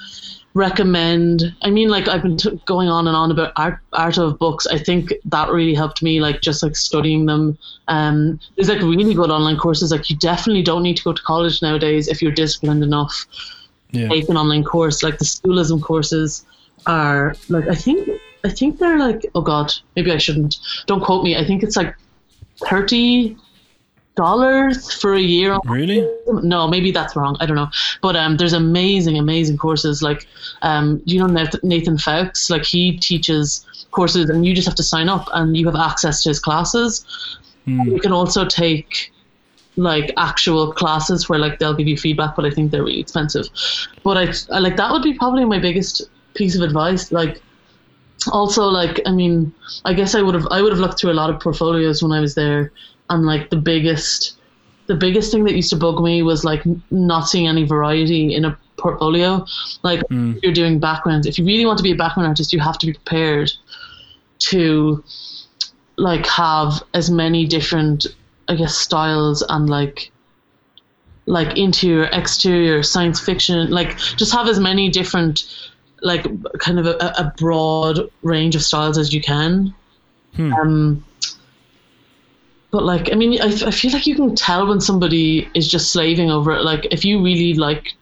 [0.54, 1.54] recommend.
[1.62, 4.66] I mean, like I've been t- going on and on about art, art of books.
[4.66, 7.58] I think that really helped me, like just like studying them.
[7.88, 9.90] Um, there's like really good online courses.
[9.90, 13.26] Like you definitely don't need to go to college nowadays if you're disciplined enough
[13.92, 14.08] yeah.
[14.08, 16.44] Take an online course like the schoolism courses
[16.86, 18.08] are like i think
[18.44, 20.56] i think they're like oh god maybe i shouldn't.
[20.86, 21.36] Don't quote me.
[21.36, 21.94] I think it's like
[22.66, 23.36] 30
[24.14, 25.58] dollars for a year.
[25.64, 26.06] Really?
[26.26, 27.36] No maybe that's wrong.
[27.40, 27.70] I don't know.
[28.02, 30.02] But um there's amazing amazing courses.
[30.02, 30.26] Like
[30.62, 31.26] um you know
[31.62, 32.50] nathan Fowkes?
[32.50, 36.22] Like he teaches courses and you just have to sign up and you have access
[36.22, 37.06] to his classes.
[37.64, 39.11] You can also take
[39.76, 43.46] like actual classes where like they'll give you feedback but i think they're really expensive.
[44.02, 46.02] But I, I like that would be probably my biggest
[46.34, 47.12] piece of advice.
[47.12, 47.40] Like
[48.30, 49.52] also like i mean
[49.84, 52.12] i guess i would have i would have looked through a lot of portfolios when
[52.12, 52.70] i was there
[53.10, 54.36] and like the biggest
[54.86, 58.44] the biggest thing that used to bug me was like not seeing any variety in
[58.44, 59.46] a portfolio.
[59.82, 60.32] Like hmm.
[60.36, 62.78] if you're doing backgrounds if you really want to be a background artist you have
[62.78, 63.50] to be prepared
[64.50, 65.02] to
[65.96, 68.06] like have as many different
[68.48, 70.10] I guess styles and like
[71.26, 75.44] like interior, exterior, science fiction, like just have as many different
[76.02, 76.26] like
[76.58, 79.74] kind of a, a broad range of styles as you can.
[80.38, 81.04] Um
[82.72, 85.92] but like I mean I, I feel like you can tell when somebody is just
[85.92, 86.64] slaving over it.
[86.64, 87.94] Like if you really like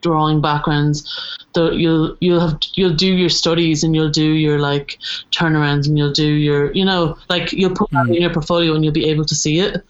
[0.00, 1.06] drawing backgrounds,
[1.54, 4.98] the, you'll you'll have you'll do your studies and you'll do your like
[5.32, 8.84] turnarounds and you'll do your you know like you'll put that in your portfolio and
[8.84, 9.82] you'll be able to see it.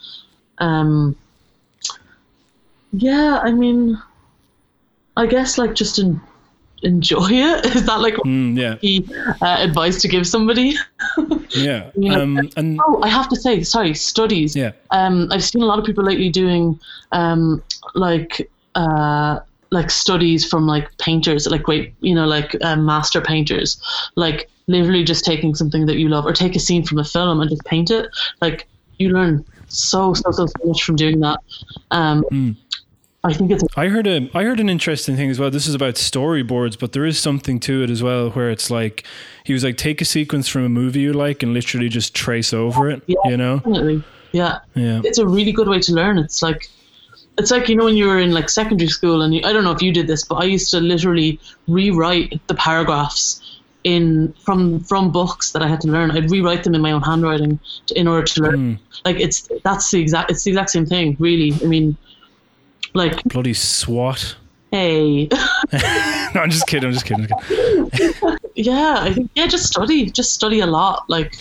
[0.59, 1.15] Um,
[2.93, 4.01] yeah, I mean,
[5.17, 6.21] I guess like just en-
[6.83, 7.67] enjoy it.
[7.77, 9.05] Is that like Mm, yeah key
[9.43, 10.75] uh, advice to give somebody?
[11.55, 12.17] yeah Yeah.
[12.23, 14.57] um, and Oh, I have to say, sorry, studies.
[14.57, 16.79] yeah Um, I've seen a lot of people lately doing
[17.13, 17.63] um,
[17.95, 19.41] like uh,
[19.71, 23.81] like studies from like painters, like great, you know, like um, master painters,
[24.17, 27.41] like literally just taking something that you love or take a scene from a film
[27.41, 28.09] and just paint it.
[28.41, 28.67] Like
[28.99, 31.41] you learn so so so, so much from doing that.
[31.91, 32.57] Um, Mm.
[33.25, 35.51] I think it's I heard a I heard an interesting thing as well.
[35.51, 39.05] This is about storyboards, but there is something to it as well where it's like
[39.45, 42.53] he was like take a sequence from a movie you like and literally just trace
[42.55, 43.03] over it.
[43.07, 43.17] Yeah.
[43.25, 43.57] You know?
[43.57, 44.59] definitely yeah.
[44.75, 45.01] Yeah.
[45.05, 46.19] It's a really good way to learn.
[46.19, 46.69] It's like
[47.39, 49.65] it's like you know when you were in like secondary school and you, I don't
[49.65, 54.81] know if you did this, but I used to literally rewrite the paragraphs in from
[54.81, 56.11] from books that I had to learn.
[56.11, 58.57] I'd rewrite them in my own handwriting to, in order to learn.
[58.57, 58.79] Mm.
[59.05, 61.53] Like it's that's the exact it's the exact same thing, really.
[61.63, 61.97] I mean,
[62.95, 64.37] like Bloody SWAT.
[64.73, 65.29] hey,
[66.35, 66.89] no, I'm just kidding.
[66.89, 67.29] I'm just kidding.
[67.33, 68.39] I'm just kidding.
[68.57, 71.09] yeah, I think yeah, just study, just study a lot.
[71.09, 71.37] Like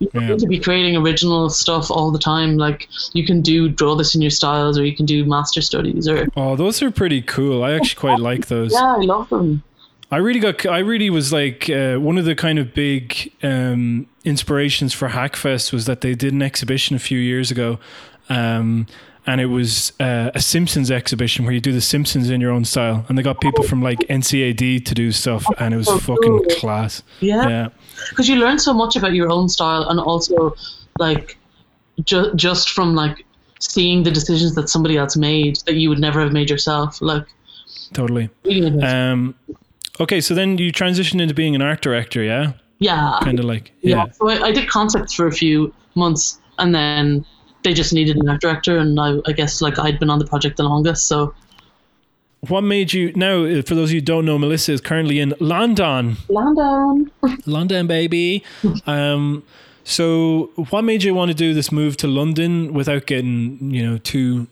[0.00, 0.28] you don't Yeah.
[0.30, 2.56] need to be creating original stuff all the time.
[2.56, 6.08] Like you can do draw this in your styles, or you can do master studies,
[6.08, 7.62] or Oh, those are pretty cool.
[7.62, 8.72] I actually quite like those.
[8.72, 9.62] yeah, I love them.
[10.10, 10.66] I really got.
[10.66, 15.72] I really was like uh, one of the kind of big um, inspirations for Hackfest
[15.72, 17.78] was that they did an exhibition a few years ago,
[18.28, 18.86] um,
[19.30, 22.64] and it was uh, a Simpsons exhibition where you do the Simpsons in your own
[22.64, 25.98] style, and they got people from like NCAD to do stuff, and it was Oh,
[25.98, 27.04] fucking class.
[27.20, 27.68] Yeah, Yeah,
[28.08, 30.56] because you learn so much about your own style, and also
[30.98, 31.38] like
[32.04, 33.24] ju- just from like
[33.60, 37.00] seeing the decisions that somebody else made that you would never have made yourself.
[37.00, 37.24] Like
[37.92, 38.30] totally.
[38.44, 38.82] really.
[38.82, 39.36] Um,
[40.00, 43.70] okay, so then you transitioned into being an art director, yeah, yeah, kind of like
[43.80, 44.06] yeah.
[44.06, 44.10] yeah.
[44.10, 47.24] So I, I did concepts for a few months, and then
[47.62, 50.26] they just needed an art director, and I, I guess like I'd been on the
[50.26, 51.34] project the longest, so
[52.48, 53.44] What made you now?
[53.44, 56.16] uh, For those of you who don't know, Melissa is currently in London.
[56.28, 57.10] London.
[57.46, 58.42] London, baby.
[58.86, 59.42] um,
[59.84, 63.98] so, what made you want to do this move to London without getting, you know,
[63.98, 64.46] too,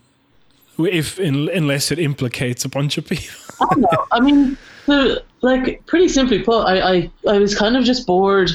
[0.78, 3.34] if in, unless it implicates a bunch of people?
[3.60, 4.06] I don't know.
[4.12, 4.56] I mean,
[4.86, 8.50] the, like pretty simply put, I, I I was kind of just bored.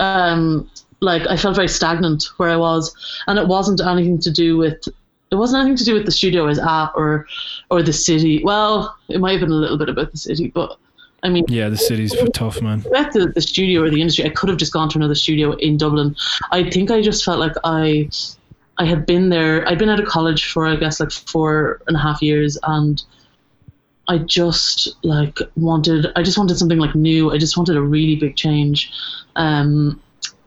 [0.00, 0.68] Um,
[1.04, 2.94] like I felt very stagnant where I was,
[3.26, 4.88] and it wasn't anything to do with
[5.30, 7.26] it wasn't anything to do with the studio I was at or
[7.70, 8.42] or the city.
[8.44, 10.78] Well, it might have been a little bit about the city, but
[11.24, 12.80] I mean, yeah, the city's tough, man.
[12.80, 15.78] the, the studio or the industry, I could have just gone to another studio in
[15.78, 16.14] Dublin.
[16.52, 18.10] I think I just felt like I
[18.76, 19.66] I had been there.
[19.66, 23.02] I'd been out of college for I guess like four and a half years, and
[24.06, 26.06] I just like wanted.
[26.14, 27.32] I just wanted something like new.
[27.32, 28.92] I just wanted a really big change,
[29.36, 30.00] um,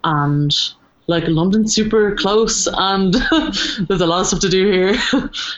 [0.07, 0.55] and
[1.07, 3.13] like London's super close, and
[3.87, 4.93] there's a lot of stuff to do here.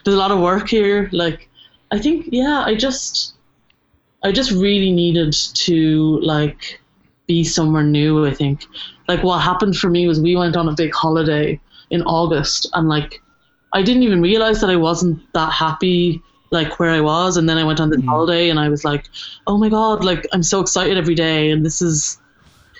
[0.03, 1.09] there's a lot of work here.
[1.11, 1.49] Like
[1.91, 3.35] I think yeah, I just
[4.23, 6.79] I just really needed to like
[7.27, 8.25] be somewhere new.
[8.25, 8.65] I think
[9.07, 12.87] like what happened for me was we went on a big holiday in August, and
[12.87, 13.21] like
[13.73, 16.21] I didn't even realize that I wasn't that happy
[16.51, 18.09] like where I was, and then I went on this mm-hmm.
[18.09, 19.05] holiday, and I was like,
[19.47, 22.19] oh my god, like I'm so excited every day, and this is.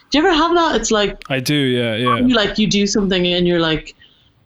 [0.09, 0.75] Do you ever have that?
[0.75, 2.17] It's like I do, yeah, yeah.
[2.17, 3.95] you like you do something and you're like,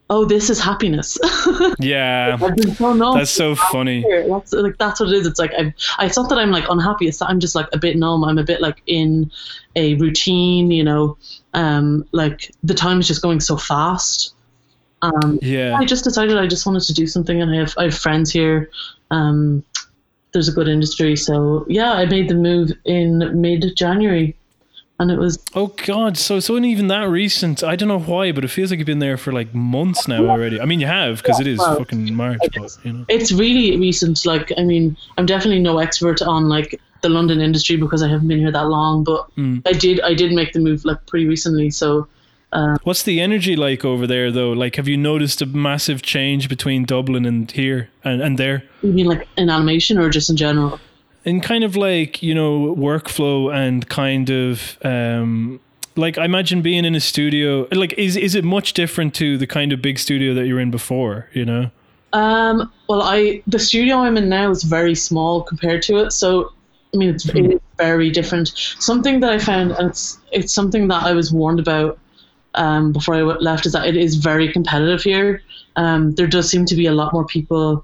[0.09, 1.18] oh, this is happiness.
[1.80, 3.18] Yeah, I've been so numb.
[3.18, 4.05] that's so funny.
[4.28, 5.28] That's like that's what it is.
[5.28, 5.74] It's like I'm.
[5.99, 7.07] It's not that I'm like unhappy.
[7.07, 8.24] It's that I'm just like a bit numb.
[8.24, 9.32] I'm a bit like in
[9.76, 10.72] a routine.
[10.72, 11.18] You know,
[11.53, 14.36] um, like the time is just going so fast.
[15.01, 17.84] Um, Yeah, I just decided I just wanted to do something, and I have I
[17.86, 18.70] have friends here.
[19.11, 19.64] Um,
[20.32, 24.36] there's a good industry, so yeah, I made the move in mid January,
[24.99, 26.17] and it was Oh God!
[26.17, 27.63] So so not even that recent.
[27.63, 30.27] I don't know why, but it feels like you've been there for like months now
[30.27, 30.59] already.
[30.61, 33.05] I mean, you have because it is well, fucking March, but you know.
[33.09, 34.25] it's really recent.
[34.25, 38.27] Like, I mean, I'm definitely no expert on like the London industry because I haven't
[38.27, 39.61] been here that long, but Mm.
[39.67, 41.69] I did I did make the move like pretty recently.
[41.71, 42.07] So
[42.83, 44.51] What's the energy like over there, though?
[44.51, 48.63] Like, have you noticed a massive change between Dublin and here and, and there?
[48.83, 50.79] you mean like in animation or just in general?
[51.26, 55.59] In kind of like, you know, workflow and kind of, um,
[55.95, 59.47] like, I imagine being in a studio, like, is, is it much different to the
[59.47, 61.71] kind of big studio that you were in before, you know?
[62.13, 66.53] Um, well, I the studio I'm in now is very small compared to it, so
[66.93, 68.53] I mean it's, it is very different.
[68.80, 71.97] Something that I found, and it's it's something that I was warned about
[72.53, 75.41] um, before I left, is that it is very competitive here.
[75.76, 77.84] Um, there does seem to be a lot more people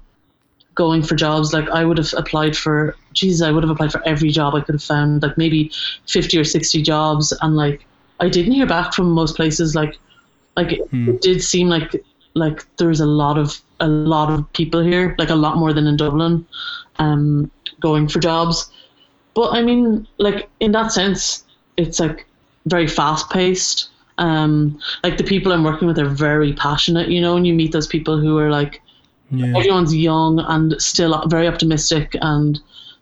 [0.76, 1.52] going for jobs.
[1.52, 4.60] Like I would have applied for, Jesus, I would have applied for every job I
[4.60, 5.70] could have found, like maybe
[6.06, 7.86] fifty or sixty jobs, and like
[8.20, 9.74] I didn't hear back from most places.
[9.74, 9.98] Like,
[10.56, 11.94] like it, it did seem like
[12.34, 15.74] like there's a lot of a lot of people here, like a lot more than
[15.74, 16.46] in Dublin,
[16.98, 17.50] um,
[17.80, 18.70] going for jobs.
[19.34, 21.44] But I mean, like in that sense,
[21.76, 22.26] it's like
[22.66, 23.88] very fast paced.
[24.18, 27.72] Um, like the people I'm working with are very passionate, you know, and you meet
[27.72, 28.80] those people who are like
[29.30, 29.54] Yeah.
[29.56, 32.60] everyone's young and still very optimistic and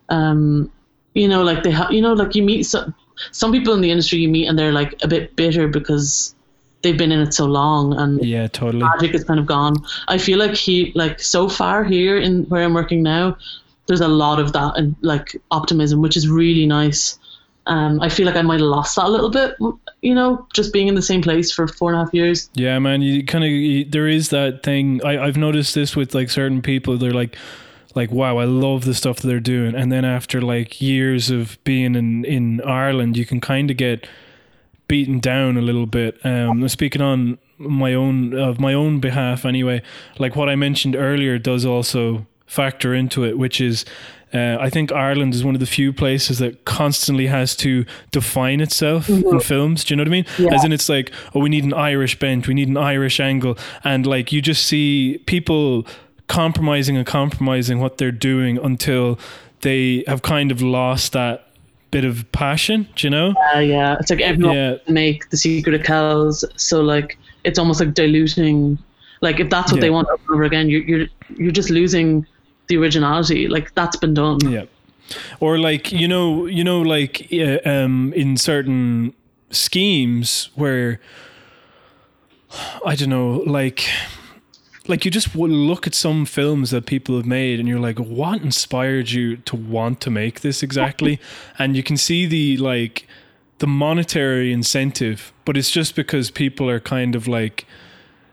[0.09, 0.71] um,
[1.13, 2.93] you know like they have you know like you meet some
[3.31, 6.33] some people in the industry you meet and they're like a bit bitter because
[6.81, 8.83] they've been in it so long and Yeah, totally.
[8.83, 9.75] magic is kind of gone.
[10.07, 13.35] I feel like he like so far here in where I'm working now,
[13.87, 17.19] there's a lot of that and like optimism, which is really nice.
[17.65, 19.55] Um, I feel like I might have lost that a little bit,
[20.01, 22.49] you know, just being in the same place for four and a half years.
[22.53, 25.01] Yeah, man, you kind of there is that thing.
[25.03, 26.97] I I've noticed this with like certain people.
[26.97, 27.35] They're like,
[27.95, 31.57] like, wow, I love the stuff that they're doing, and then after like years of
[31.63, 34.07] being in in Ireland, you can kind of get
[34.87, 36.23] beaten down a little bit.
[36.25, 39.81] Um, speaking on my own of my own behalf, anyway,
[40.17, 43.85] like what I mentioned earlier does also factor into it, which is.
[44.31, 48.61] Uh, I think Ireland is one of the few places that constantly has to define
[48.61, 49.83] itself in films.
[49.83, 50.25] Do you know what I mean?
[50.37, 50.53] Yeah.
[50.53, 53.57] As in, it's like, oh, we need an Irish bent, we need an Irish angle,
[53.83, 55.87] and like you just see people
[56.29, 59.19] compromising and compromising what they're doing until
[59.61, 61.47] they have kind of lost that
[61.91, 62.87] bit of passion.
[62.95, 63.33] Do you know?
[63.53, 64.75] Uh, yeah, it's like everyone Yeah.
[64.87, 68.77] make the Secret of Kells, so like it's almost like diluting.
[69.21, 69.81] Like if that's what Yeah.
[69.81, 71.07] they want over and over again, you're you're
[71.37, 72.25] you're just losing
[72.67, 73.47] the originality.
[73.49, 74.39] Like that's been done.
[74.49, 74.65] Yeah.
[75.39, 79.13] Or like you know, you know, like uh, um, in certain
[79.49, 80.99] schemes where
[82.85, 83.89] I don't know, like
[84.89, 88.41] like you just look at some films that people have made and you're like what
[88.41, 91.19] inspired you to want to make this exactly?
[91.59, 93.07] And you can see the like
[93.59, 97.65] the monetary incentive but it's just because people are kind of like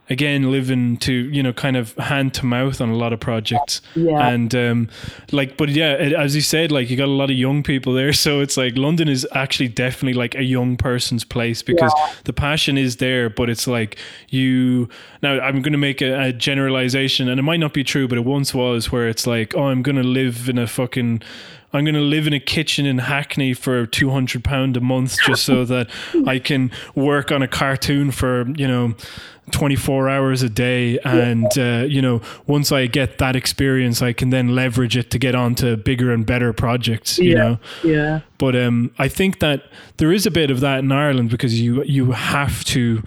[0.09, 3.81] again living to you know kind of hand to mouth on a lot of projects.
[3.95, 4.27] Yeah.
[4.27, 4.89] and um
[5.31, 7.93] like but yeah it, as you said like you got a lot of young people
[7.93, 8.13] there.
[8.27, 11.93] So it's like london is actually definitely like a young person's place because
[12.25, 13.97] the passion is there but it's like
[14.29, 14.89] you
[15.21, 18.17] now i'm going to make a, a generalization and it might not be true but
[18.17, 21.21] it once was where it's like oh i'm going to live in a fucking
[21.73, 25.43] I'm going to live in a kitchen in Hackney for 200 pound a month just
[25.43, 25.89] so that
[26.25, 28.95] I can work on a cartoon for, you know,
[29.51, 34.29] 24 hours a day and uh, you know once I get that experience I can
[34.29, 37.37] then leverage it to get onto bigger and better projects you Yeah.
[37.37, 38.19] know Yeah.
[38.39, 39.63] but um, I think that
[39.97, 43.01] there is a bit of that in Ireland because you you have to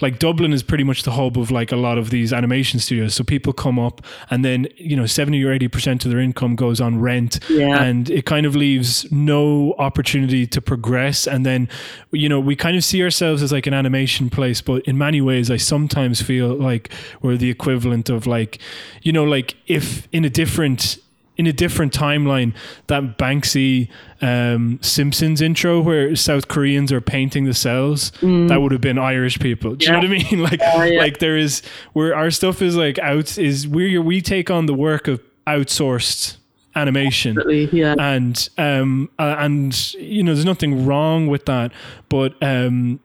[0.00, 3.14] like Dublin is pretty much the hub of like a lot of these animation studios.
[3.14, 6.80] So people come up and then, you know, 70 or 80% of their income goes
[6.80, 7.82] on rent Yeah.
[7.82, 11.26] and it kind of leaves no opportunity to progress.
[11.26, 11.68] And then,
[12.10, 15.20] you know, we kind of see ourselves as like an animation place, but in many
[15.20, 16.90] ways, I sometimes feel like
[17.22, 18.58] we're the equivalent of like,
[19.02, 20.98] you know, like if in a different
[21.36, 22.54] in a different timeline,
[22.86, 23.88] that Banksy
[24.22, 28.12] um, Simpsons intro where South Koreans are painting the cels,
[28.48, 29.74] that would have been Irish people.
[29.74, 30.38] Do you know what I mean?
[30.44, 30.98] Like, yeah.
[30.98, 31.62] like there is
[31.92, 36.36] where our stuff is like out is we we take on the work of outsourced
[36.76, 37.36] animation
[37.72, 37.94] Yeah.
[37.98, 41.70] and um uh, and you know there's nothing wrong with that
[42.08, 42.98] but um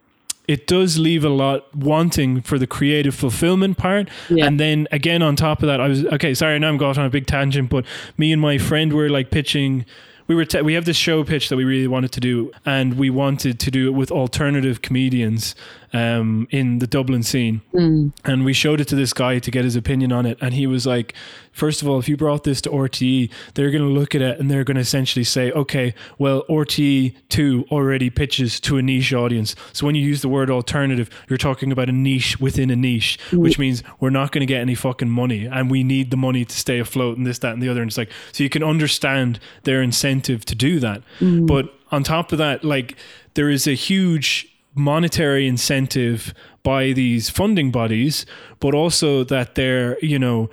[0.54, 4.46] it does leave a lot wanting for the creative fulfillment part Yeah.
[4.48, 7.06] and then again on top of that i was okay sorry now i'm going on
[7.06, 7.86] a big tangent but
[8.18, 9.86] me and my friend were like pitching
[10.28, 12.98] we were te- we have this show pitch that we really wanted to do and
[12.98, 15.56] we wanted to do it with alternative comedians
[15.94, 17.62] um, in the dublin scene.
[17.72, 18.10] Hmm.
[18.26, 20.38] And we showed it to this guy to get his opinion on it.
[20.42, 21.14] And he was like
[21.52, 24.40] first of all if you brought this to RTE they're going to look at it
[24.40, 29.14] and they're going to essentially say okay well RTE 2 already pitches to a niche
[29.14, 29.56] audience.
[29.74, 33.20] So when you use the word alternative you're talking about a niche within a niche
[33.30, 33.38] hmm.
[33.38, 36.46] which means we're not going to get any fucking money and we need the money
[36.46, 37.82] to stay afloat and this that and the other.
[37.82, 41.02] And it's like so you can understand their incentive to do that.
[41.20, 41.46] Hmm.
[41.46, 42.96] But on top of that like
[43.34, 48.26] there is a huge monetary incentive by these funding bodies,
[48.60, 50.50] but also that they're, you know,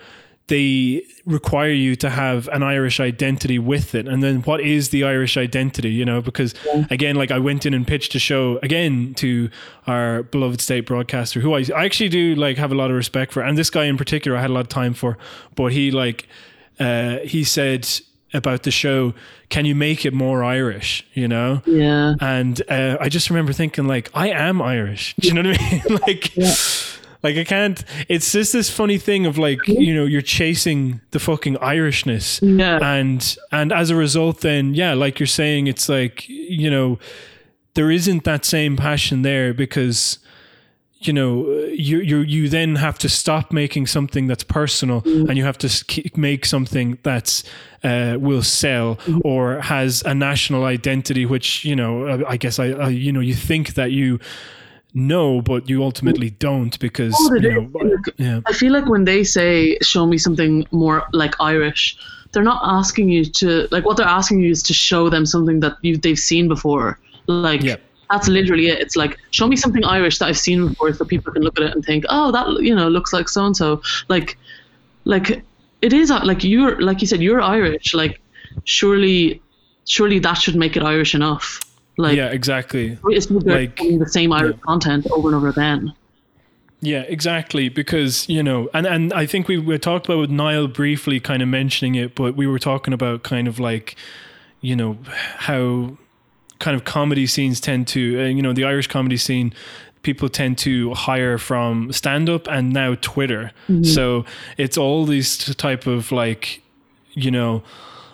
[0.48, 4.06] they require you to have an Irish identity with it.
[4.06, 6.20] And then what is the Irish identity, you know?
[6.20, 6.54] Because
[6.88, 9.50] again, like I went in and pitched a show again to
[9.88, 13.32] our beloved state broadcaster, who I, I actually do like have a lot of respect
[13.32, 13.42] for.
[13.42, 15.18] And this guy in particular, I had a lot of time for,
[15.56, 16.28] but he like,
[16.78, 17.88] uh, he said
[18.35, 19.14] about the show,
[19.49, 21.62] can you make it more Irish, you know?
[21.66, 22.14] yeah.
[22.20, 25.14] and uh, I just remember thinking like I am Irish.
[25.20, 25.99] Do you know what I mean?
[26.07, 26.37] like,
[27.22, 27.83] like I can't.
[28.09, 32.79] It's just this funny thing of like you know you're chasing the fucking Irishness, Yeah.
[32.83, 36.99] and and as a result, then yeah, like you're saying, it's like you know
[37.74, 40.18] there isn't that same passion there because
[41.07, 45.44] you know you you you then have to stop making something that's personal and you
[45.44, 45.68] have to
[46.16, 47.44] make something that's
[47.84, 52.66] uh, will sell or has a national identity which you know uh, I guess I,
[52.70, 54.18] I you know you think that you
[54.94, 59.24] know but you ultimately don't because Oh, you know yeah I feel like when they
[59.24, 61.96] say show me something more like Irish,
[62.32, 65.61] they're not asking you to like what they're asking you is to show them something
[65.61, 66.98] that you they've seen before.
[67.26, 67.76] Like Yeah.
[68.11, 68.80] That's literally it.
[68.80, 71.66] It's like show me something Irish that I've seen before, so people can look at
[71.66, 73.82] it and think, oh, that you know looks like so and so.
[74.09, 74.38] Like,
[75.04, 75.42] like
[75.82, 77.94] it is uh, like you're like you said you're Irish.
[77.94, 78.20] Like,
[78.64, 79.42] surely,
[79.86, 81.61] surely that should make it Irish enough.
[81.98, 82.98] Like, yeah, exactly.
[83.04, 84.62] it's like- like the same Irish yeah.
[84.62, 85.94] content over and over again.
[86.80, 87.68] Yeah, exactly.
[87.68, 91.42] Because you know, and and I think we we talked about with Niall briefly, kind
[91.42, 93.96] of mentioning it, but we were talking about kind of like,
[94.61, 94.98] you know,
[95.38, 95.96] how
[96.59, 99.52] kind of comedy scenes tend to, uh, you know, the Irish comedy scene.
[100.02, 103.50] People tend to hire from stand up and now Twitter.
[103.82, 104.24] So
[104.57, 106.62] it's all these type of like,
[107.12, 107.62] you know,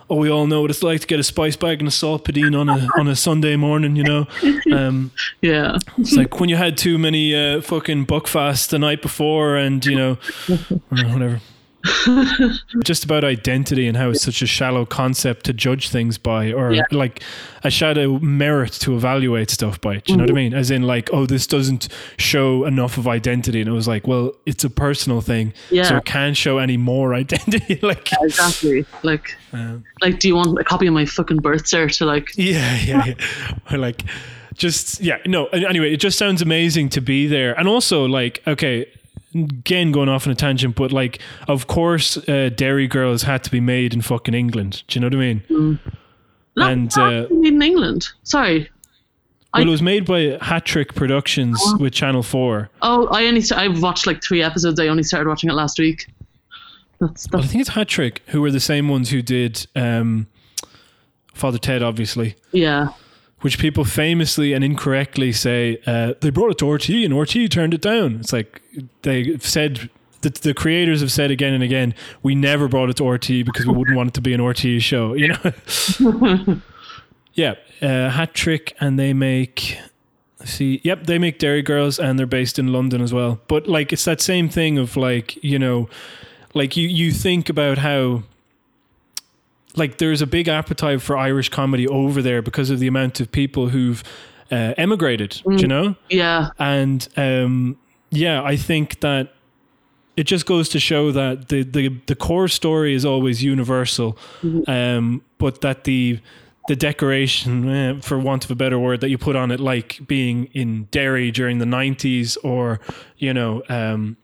[0.09, 2.24] oh, we all know what it's like to get a spice bag and a salt
[2.24, 4.26] padine on a on a Sunday morning, you know.
[4.72, 5.11] Um,
[5.43, 5.78] Yeah.
[5.99, 9.97] it's like when you had too many uh, fucking buckfast the night before, and you
[9.97, 10.14] know,
[10.88, 11.40] whatever.
[12.85, 16.72] Just about identity and how it's such a shallow concept to judge things by, or
[16.72, 16.83] Yeah.
[16.91, 17.22] like
[17.64, 19.97] a shallow merit to evaluate stuff by.
[19.99, 20.55] Do you know what I mean?
[20.55, 24.33] As in, like, oh, this doesn't show enough of identity, and it was like, well,
[24.47, 27.78] it's a personal thing, so it can't show any more identity.
[27.83, 28.85] like, Exactly.
[29.03, 32.30] Like, um, like, do you want a copy of my fucking birth cert to like?
[32.37, 33.59] Yeah, yeah, yeah.
[33.70, 34.03] Or like,
[34.55, 35.18] just yeah.
[35.26, 35.47] No.
[35.47, 38.87] Anyway, it just sounds amazing to be there, and also like, okay,
[39.35, 43.51] again going off on a tangent, but like, of course, uh, Derry Girls had to
[43.51, 44.83] be made in fucking England.
[44.89, 45.78] Do you know what I mean?
[46.57, 48.09] No, And, uh, made in England.
[48.24, 48.68] Sorry.
[49.55, 52.70] Well, it was made by Hat Trick Productions with Channel Four.
[52.80, 54.80] Oh, I only st- I've watched like three episodes.
[54.80, 56.07] I only started watching it last week.
[57.01, 60.26] That's Well, I think it's Hat Trick who were the same ones who did um,
[61.35, 62.35] Father Ted, obviously.
[62.53, 62.89] yeah.
[63.43, 67.74] Which people famously and incorrectly say uh, they brought it to RT and RT turned
[67.74, 68.20] it down.
[68.20, 68.62] It's like
[69.03, 69.90] they've said
[70.22, 73.66] the, the creators have said again and again, we never brought it to RT because
[73.66, 75.14] we wouldn't want it to be an RT show.
[75.14, 76.61] You know?
[77.34, 79.78] yeah, uh, Hat Trick, and they make.
[80.45, 83.40] See, yep, they make Derry Girls, and they're based in London as well.
[83.47, 85.88] But like, it's that same thing of like, you know,
[86.55, 88.22] like you you think about how
[89.77, 93.33] like there's a big appetite for Irish comedy over there because of the amount of
[93.33, 94.03] people who've
[94.51, 95.97] uh, emigrated, do you know?
[96.11, 96.51] Yeah.
[96.59, 97.79] And um,
[98.11, 99.33] yeah, I think that
[100.16, 104.18] it just goes to show that the the, the core story is always universal,
[104.66, 106.20] um, but that the
[106.68, 110.01] the decoration, eh, for want of a better word, that you put on it, like
[110.07, 112.79] being in Derry during the '90s, or
[113.16, 114.18] you know, um,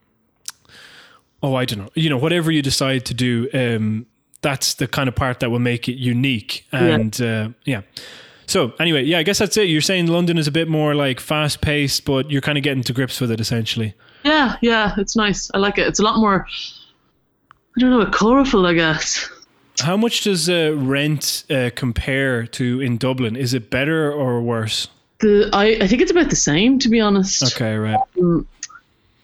[1.42, 4.06] oh, I don't know, you know, whatever you decide to do, um,
[4.40, 6.66] that's the kind of part that will make it unique.
[6.72, 7.82] And uh, yeah.
[8.46, 9.68] So anyway, yeah, I guess that's it.
[9.68, 12.82] You're saying London is a bit more like fast paced, but you're kind of getting
[12.84, 13.94] to grips with it essentially.
[14.24, 14.56] Yeah.
[14.62, 14.94] Yeah.
[14.96, 15.50] It's nice.
[15.52, 15.86] I like it.
[15.86, 16.46] It's a lot more.
[17.76, 18.66] I don't know, colorful.
[18.66, 19.28] I guess.
[19.80, 23.36] How much does uh, rent uh, compare to in Dublin?
[23.36, 24.88] Is it better or worse?
[25.20, 27.42] The I I think it's about the same to be honest.
[27.54, 27.98] Okay, right.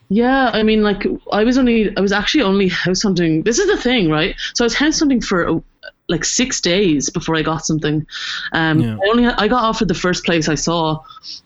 [0.09, 3.43] Yeah, I mean, like I was only, I was actually only house hunting.
[3.43, 4.35] This is the thing, right?
[4.55, 5.61] So I was house hunting for uh,
[6.09, 8.07] like six days before I got something.
[8.53, 8.97] Um, Yeah.
[8.97, 11.01] I only, I got offered the first place I saw,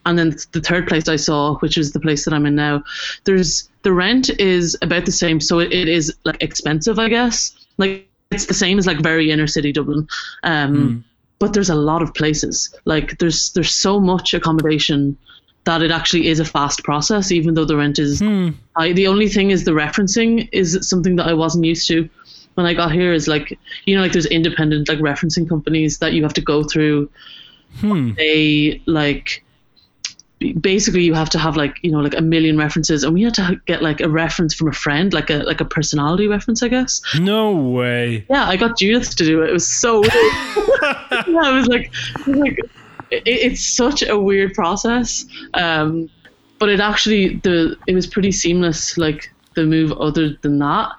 [0.05, 2.83] and then the third place I saw, which is the place that I'm in now.
[3.23, 7.53] There's the rent is about the same, so it, it is like expensive, I guess.
[7.77, 10.07] Like it's the same as like very inner city Dublin.
[10.43, 11.05] Um,
[11.39, 12.75] but there's a lot of places.
[12.85, 15.17] Like there's there's so much accommodation
[15.65, 18.49] that it actually is a fast process, even though the rent is Hmm.
[18.75, 22.09] I, the only thing is the referencing is something that I wasn't used to
[22.55, 23.13] when I got here.
[23.13, 26.63] Is like you know like there's independent like referencing companies that you have to go
[26.63, 27.09] through.
[27.79, 28.13] Hmm.
[28.15, 29.43] They like
[30.61, 33.33] basically you have to have like you know like a million references, and we had
[33.35, 36.69] to get like a reference from a friend, like a like a personality reference, I
[36.69, 37.01] guess.
[37.19, 38.25] No way.
[38.29, 39.49] Yeah, I got Judith to do it.
[39.49, 40.13] It was so weird.
[41.27, 42.59] yeah, I was like, I was like
[43.11, 45.25] it, it's such a weird process.
[45.53, 46.09] Um,
[46.59, 48.97] but it actually the it was pretty seamless.
[48.97, 50.91] Like the move, other than that,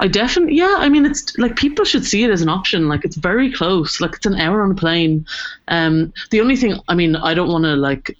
[0.00, 0.76] I definitely yeah.
[0.78, 2.88] I mean, it's like people should see it as an option.
[2.88, 4.00] Like it's very close.
[4.00, 5.26] Like it's an hour on a plane.
[5.68, 8.16] Um, the only thing, I mean, I don't want to like.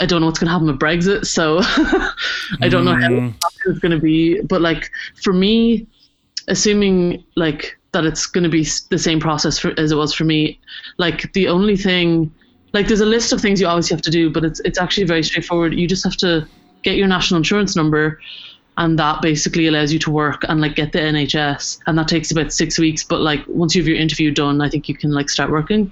[0.00, 1.58] I don't know what's going to happen with Brexit, so
[2.62, 3.34] I don't know how Mm.
[3.66, 4.40] it's going to be.
[4.40, 4.90] But like
[5.22, 5.86] for me,
[6.48, 10.24] assuming like that it's going to be the same process for, as it was for
[10.24, 10.60] me,
[10.98, 12.32] like the only thing,
[12.74, 15.06] like there's a list of things you obviously have to do, but it's it's actually
[15.06, 15.72] very straightforward.
[15.72, 16.46] You just have to
[16.82, 18.20] get your national insurance number,
[18.76, 22.30] and that basically allows you to work and like get the NHS, and that takes
[22.30, 23.02] about six weeks.
[23.02, 25.90] But like once you have your interview done, I think you can like start working.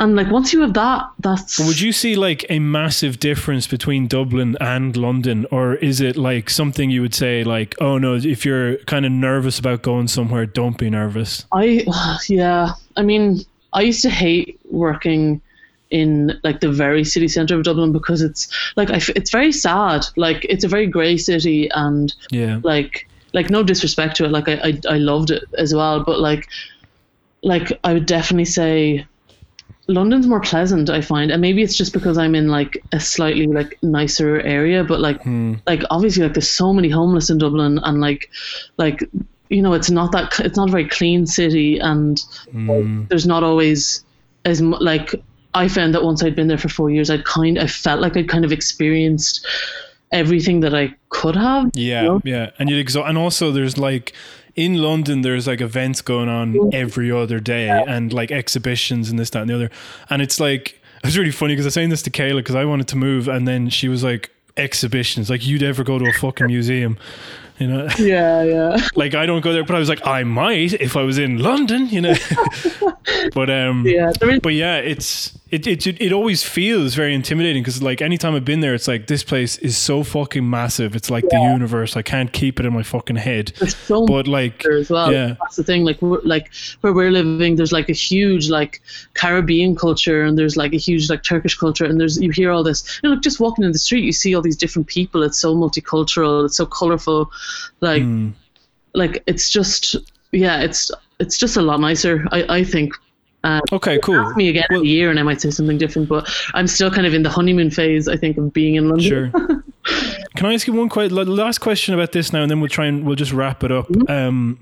[0.00, 4.06] And like once you have that, that's Would you see like a massive difference between
[4.06, 8.44] Dublin and London, or is it like something you would say like, oh no, if
[8.44, 11.44] you're kind of nervous about going somewhere, don't be nervous.
[11.52, 11.84] I
[12.28, 12.72] yeah.
[12.96, 13.40] I mean,
[13.72, 15.40] I used to hate working
[15.90, 18.46] in like the very city center of Dublin because it's
[18.76, 20.04] like I f- it's very sad.
[20.16, 22.60] Like it's a very grey city and Yeah.
[22.62, 26.18] like like no disrespect to it like I, I i loved it as well but
[26.18, 26.48] like
[27.42, 29.06] like i would definitely say
[29.88, 33.46] london's more pleasant i find and maybe it's just because i'm in like a slightly
[33.46, 35.54] like nicer area but like hmm.
[35.66, 38.30] like obviously like there's so many homeless in dublin and like
[38.76, 39.02] like
[39.48, 42.20] you know it's not that it's not a very clean city and
[42.52, 42.70] hmm.
[42.70, 44.04] like, there's not always
[44.44, 45.14] as like
[45.54, 48.16] i found that once i'd been there for four years i'd kind i felt like
[48.16, 49.46] i'd kind of experienced
[50.12, 52.20] everything that i could have Yeah, you know?
[52.24, 53.08] yeah, and you'd exhaust.
[53.08, 54.12] And also, there's like
[54.58, 59.30] in London, there's like events going on every other day, and like exhibitions and this,
[59.30, 59.70] that, and the other.
[60.10, 62.64] And it's like it's really funny because I was saying this to Kayla because I
[62.64, 66.12] wanted to move, and then she was like, "Exhibitions, like you'd ever go to a
[66.12, 66.98] fucking museum."
[67.60, 70.72] You know, yeah yeah like I don't go there, but I was like, I might
[70.74, 72.14] if I was in London, you know.
[73.34, 74.10] but um, yeah
[74.42, 78.60] but yeah, it's it it it always feels very intimidating because like anytime I've been
[78.60, 80.94] there, it's like this place is so fucking massive.
[80.94, 81.96] It's like the universe.
[81.96, 83.52] I can't keep it in my fucking head.
[83.58, 85.10] there's so much But like, as well.
[85.12, 85.84] yeah, That's the thing.
[85.84, 86.50] Like, we're, like
[86.82, 88.82] where we're living, there's like a huge like
[89.14, 92.62] Caribbean culture, and there's like a huge like Turkish culture, and there's you hear all
[92.62, 93.00] this.
[93.02, 95.22] You know, like just walking in the street, you see all these different people.
[95.22, 96.44] It's so multicultural.
[96.44, 97.30] It's so colorful.
[97.80, 98.30] Like, Hmm.
[98.94, 99.96] like it's just
[100.32, 102.26] yeah, it's it's just a lot nicer.
[102.32, 102.92] I I think.
[103.44, 104.16] Um, okay, cool.
[104.16, 106.08] ask me again Well- in a year, and I might say something different.
[106.08, 108.08] But I'm still kind of in the honeymoon phase.
[108.08, 109.08] I think of being in London.
[109.08, 109.30] Sure.
[110.36, 112.86] Can I ask you one quite last question about this now, and then we'll try
[112.86, 113.88] and we'll just wrap it up.
[113.88, 114.10] Mm-hmm.
[114.10, 114.58] Um,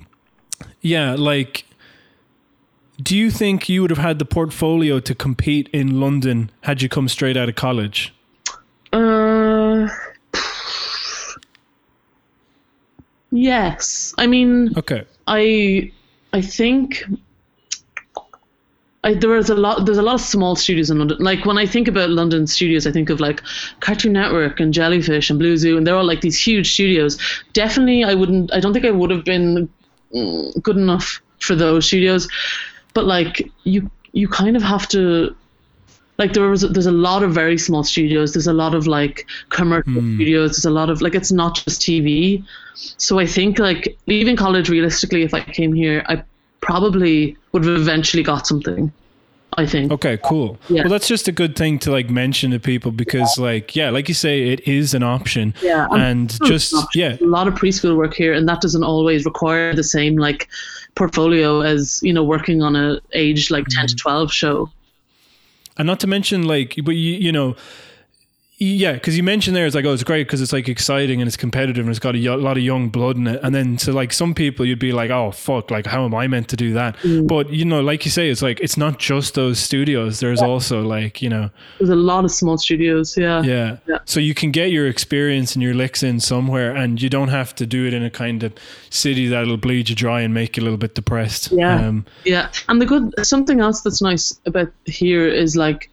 [0.80, 1.64] yeah, like,
[3.02, 6.88] do you think you would have had the portfolio to compete in London had you
[6.88, 8.14] come straight out of college?
[8.92, 9.88] Uh,
[13.32, 14.14] yes.
[14.18, 15.04] I mean, Okay.
[15.26, 15.92] I
[16.32, 17.04] I think
[19.06, 19.86] I, there was a lot.
[19.86, 21.18] There's a lot of small studios in London.
[21.20, 23.40] Like when I think about London studios, I think of like
[23.78, 27.16] Cartoon Network and Jellyfish and Blue Zoo, and they're all like these huge studios.
[27.52, 28.52] Definitely, I wouldn't.
[28.52, 29.68] I don't think I would have been
[30.12, 32.28] mm, good enough for those studios.
[32.94, 35.36] But like you, you kind of have to
[36.18, 39.26] like there was there's a lot of very small studios there's a lot of like
[39.50, 42.42] commercial studios there's a lot of like it's not just tv
[42.74, 46.22] so i think like leaving college realistically if i came here i
[46.66, 48.92] probably would have eventually got something
[49.58, 50.58] i think Okay, cool.
[50.68, 50.82] Yeah.
[50.82, 54.06] Well, that's just a good thing to like mention to people because, like, yeah, like
[54.08, 55.54] you say, it is an option.
[55.62, 59.72] Yeah, and just yeah, a lot of preschool work here and that doesn't always require
[59.72, 60.48] the same like
[60.94, 64.08] portfolio as you know working on a age like 10 to mm-hmm.
[64.08, 64.70] 12 show
[65.78, 67.56] and not to mention like, but you you know,
[68.58, 71.28] yeah, because you mentioned there, it's like, oh, it's great because it's like exciting and
[71.28, 73.40] it's competitive and it's got a lot of young blood in it.
[73.42, 76.26] And then to like some people, you'd be like, oh, fuck, like, how am I
[76.26, 76.96] meant to do that?
[77.26, 80.20] But, you know, like you say, it's like, it's not just those studios.
[80.20, 83.76] There's also like, you know, there's a lot of small studios yeah yeah.
[83.86, 83.98] Yeah.
[84.04, 87.54] So you can get your experience and your licks in somewhere and you don't have
[87.56, 88.54] to do it in a kind of
[88.88, 91.52] city that'll bleed you dry and make you a little bit depressed.
[91.52, 91.86] Yeah.
[91.86, 95.90] Um, Yeah, and the good something else that's nice about here is like,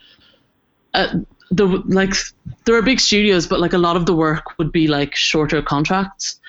[0.94, 1.20] uh,
[1.56, 2.14] the like
[2.66, 5.62] there are big studios, but like a lot of the work would be like shorter
[5.62, 6.40] contracts,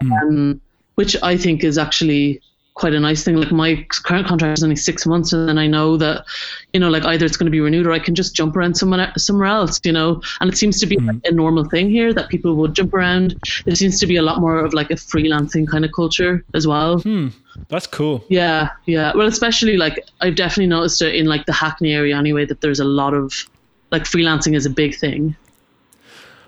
[0.00, 0.12] hmm.
[0.12, 0.60] um,
[0.94, 2.40] which I think is actually
[2.74, 3.36] quite a nice thing.
[3.36, 6.24] Like my current contract is only six months, and then I know that,
[6.72, 8.76] you know, like either it's going to be renewed or I can just jump around
[8.76, 10.22] somewhere somewhere else, you know.
[10.40, 11.08] And it seems to be hmm.
[11.08, 13.36] like a normal thing here that people would jump around.
[13.66, 16.66] There seems to be a lot more of like a freelancing kind of culture as
[16.66, 17.00] well.
[17.00, 17.28] Hmm.
[17.68, 18.24] that's cool.
[18.28, 19.12] Yeah, yeah.
[19.14, 22.80] Well, especially like I've definitely noticed it in like the Hackney area anyway that there's
[22.80, 23.46] a lot of
[23.90, 25.36] like freelancing is a big thing.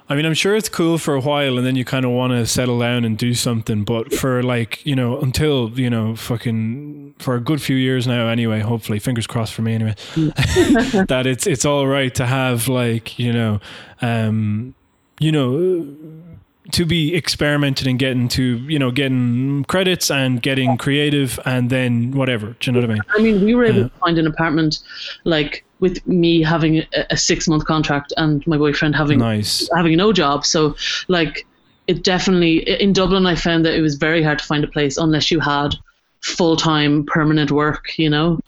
[0.09, 2.33] I mean, I'm sure it's cool for a while and then you kind of want
[2.33, 3.85] to settle down and do something.
[3.85, 8.27] But for like, you know, until, you know, fucking for a good few years now,
[8.27, 13.21] anyway, hopefully, fingers crossed for me anyway, that it's, it's all right to have like,
[13.21, 13.61] you know,
[14.03, 14.75] um,
[15.21, 15.87] you know,
[16.73, 22.11] to be experimented and getting to, you know, getting credits and getting creative and then
[22.13, 22.57] whatever.
[22.59, 23.03] Do you know what I mean?
[23.17, 23.85] I mean, we were able Yeah.
[23.85, 24.81] to find an apartment
[25.23, 29.69] like with me having a, a six month contract and my boyfriend having Nice.
[29.75, 30.47] having no job.
[30.47, 30.77] So
[31.09, 31.47] like
[31.87, 34.97] it definitely in Dublin I found that it was very hard to find a place
[34.97, 35.75] unless you had
[36.21, 38.39] full time permanent work, you know.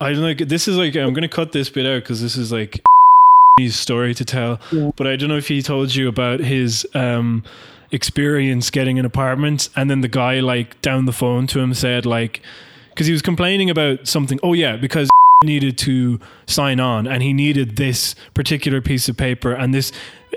[0.00, 2.50] I don't like this is like I'm gonna cut this bit out because this is
[2.50, 2.80] like
[3.60, 4.60] his story to tell.
[4.72, 4.90] Yeah.
[4.96, 7.44] But I don't know if he told you about his um
[7.92, 12.06] experience getting an apartment and then the guy like down the phone to him said
[12.06, 12.40] like
[12.88, 14.40] because he was complaining about something.
[14.42, 15.08] Oh yeah, because
[15.42, 19.92] needed to sign on and he needed this particular piece of paper and this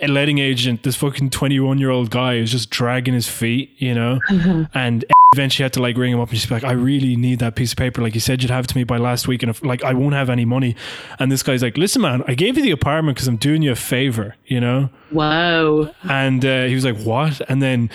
[0.07, 4.19] letting agent, this fucking 21 year old guy is just dragging his feet, you know,
[4.73, 7.40] and eventually had to like ring him up and just be like, I really need
[7.40, 8.02] that piece of paper.
[8.02, 9.94] Like you said, you'd have it to me by last week, and if like I
[9.94, 10.76] won't have any money.
[11.19, 13.72] And this guy's like, listen, man, I gave you the apartment because I'm doing you
[13.72, 14.90] a favor, you know.
[15.11, 15.94] Wow.
[16.03, 17.41] And uh, he was like, what?
[17.49, 17.90] And then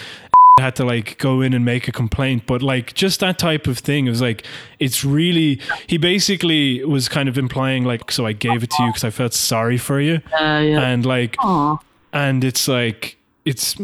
[0.60, 3.78] had to like go in and make a complaint but like just that type of
[3.78, 4.44] thing it was like
[4.78, 8.88] it's really he basically was kind of implying like so i gave it to you
[8.90, 10.80] because i felt sorry for you Uh, yeah.
[10.88, 11.78] and like Aw.
[12.12, 13.76] and it's like it's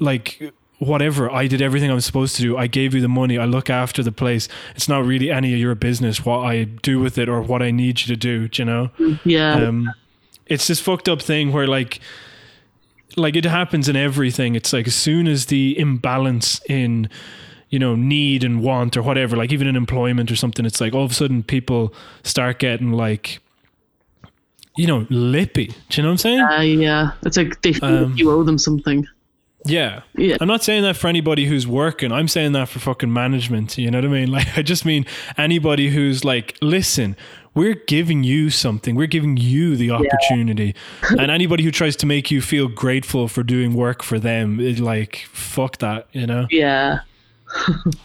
[0.00, 3.38] like whatever i did everything i was supposed to do i gave you the money
[3.38, 6.98] i look after the place it's not really any of your business what i do
[6.98, 8.90] with it or what i need you to do do you know
[9.24, 9.54] Yeah.
[9.54, 9.92] um
[10.46, 12.00] it's this fucked up thing where like
[13.16, 17.08] like it happens in everything it's like as soon as the imbalance in
[17.70, 20.94] you know need and want or whatever like even in employment or something it's like
[20.94, 23.40] all of a sudden people start getting like
[24.76, 27.12] you know lippy do you know what i'm saying Uh, yeah.
[27.24, 29.06] It's like they feel Um, you owe them something.
[29.66, 30.02] Yeah.
[30.16, 30.36] Yeah.
[30.42, 32.12] I'm not saying that for anybody who's working.
[32.12, 33.78] I'm saying that for fucking management.
[33.78, 34.30] You know what I mean?
[34.38, 35.06] Like, I just mean
[35.38, 37.16] anybody who's like, listen,
[37.54, 38.94] we're giving you something.
[38.94, 40.74] We're giving you the opportunity.
[41.18, 44.80] and anybody who tries to make you feel grateful for doing work for them, it,
[44.80, 46.46] like, fuck that, you know?
[46.50, 47.00] Yeah.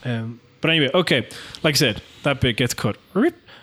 [0.04, 1.28] Um, but anyway, okay.
[1.64, 2.98] Like I said, that bit gets cut.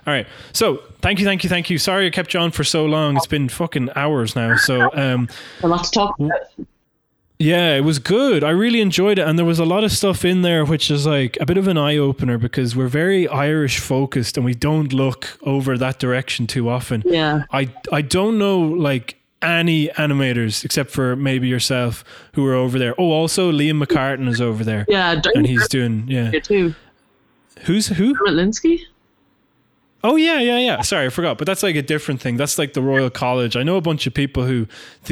[0.06, 0.26] All right.
[0.52, 1.78] So thank you, thank you, thank you.
[1.78, 3.16] Sorry I kept you on for so long.
[3.16, 4.56] It's been fucking hours now.
[4.56, 5.28] So, um,
[5.62, 6.40] A lot to talk about.
[7.38, 8.42] Yeah, it was good.
[8.42, 9.26] I really enjoyed it.
[9.26, 11.68] And there was a lot of stuff in there which is like a bit of
[11.68, 16.46] an eye opener because we're very Irish focused and we don't look over that direction
[16.46, 17.02] too often.
[17.04, 17.44] Yeah.
[17.52, 22.04] I I don't know like any animators except for maybe yourself
[22.34, 22.94] who are over there.
[22.98, 24.86] Oh, also Liam McCartan is over there.
[24.88, 25.20] Yeah.
[25.34, 26.30] And he's doing yeah.
[26.40, 26.74] too.
[27.60, 28.14] Who's who?
[28.14, 28.80] Dermot Linsky?
[30.06, 30.80] Oh yeah, yeah, yeah.
[30.82, 31.36] Sorry, I forgot.
[31.36, 32.36] But that's like a different thing.
[32.36, 33.56] That's like the Royal College.
[33.56, 34.68] I know a bunch of people who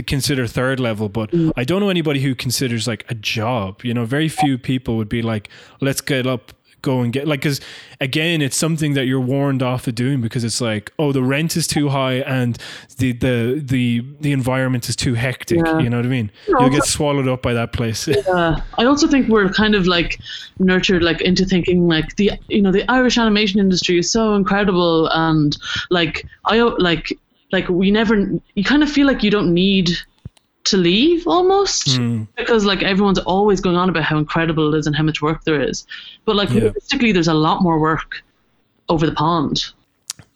[0.06, 3.82] consider third level, but I don't know anybody who considers like a job.
[3.82, 5.48] You know, very few people would be like,
[5.80, 6.52] "Let's get up,
[6.84, 7.60] go and get like." Because
[8.00, 11.56] again, it's something that you're warned off of doing because it's like, oh, the rent
[11.56, 12.58] is too high and
[12.98, 15.60] the the the the environment is too hectic.
[15.64, 15.78] Yeah.
[15.80, 16.30] You know what I mean?
[16.46, 18.08] You'll get swallowed up by that place.
[18.34, 20.18] Uh, I also think we're kind of like
[20.58, 25.08] nurtured like into thinking like the you know the Irish animation industry is so incredible
[25.12, 25.56] and
[25.90, 27.16] like I like
[27.52, 29.90] like we never you kind of feel like you don't need
[30.64, 32.00] to leave almost
[32.36, 35.44] because like everyone's always going on about how incredible it is and how much work
[35.44, 35.86] there is
[36.24, 36.60] but like Yeah.
[36.62, 38.22] realistically there's a lot more work
[38.88, 39.64] over the pond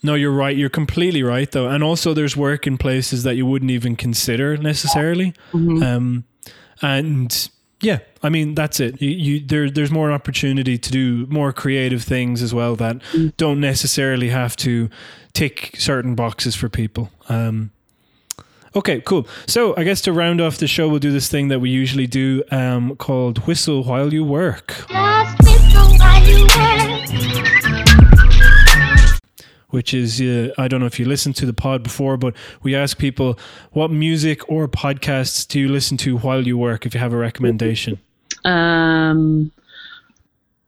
[0.03, 0.57] No, you're right.
[0.57, 1.69] You're completely right, though.
[1.69, 5.35] And also, there's work in places that you wouldn't even consider necessarily.
[5.53, 6.23] Um,
[6.81, 7.51] and
[7.81, 9.03] yeah, I mean, that's it.
[9.03, 13.03] You, you there, there's more opportunity to do more creative things as well that
[13.37, 14.89] don't necessarily have to
[15.33, 17.11] tick certain boxes for people.
[17.29, 17.71] Um,
[18.77, 19.27] okay, cool.
[19.47, 22.07] So I guess to round off the show, we'll do this thing that we usually
[22.07, 24.85] do um, called whistle while you work.
[24.89, 27.09] Just whistle while you work.
[29.71, 32.75] which is uh, I don't know if you listened to the pod before, but we
[32.75, 33.39] ask people
[33.73, 37.17] what music or podcasts do you listen to while you work if you have a
[37.19, 37.99] recommendation,
[38.45, 39.51] um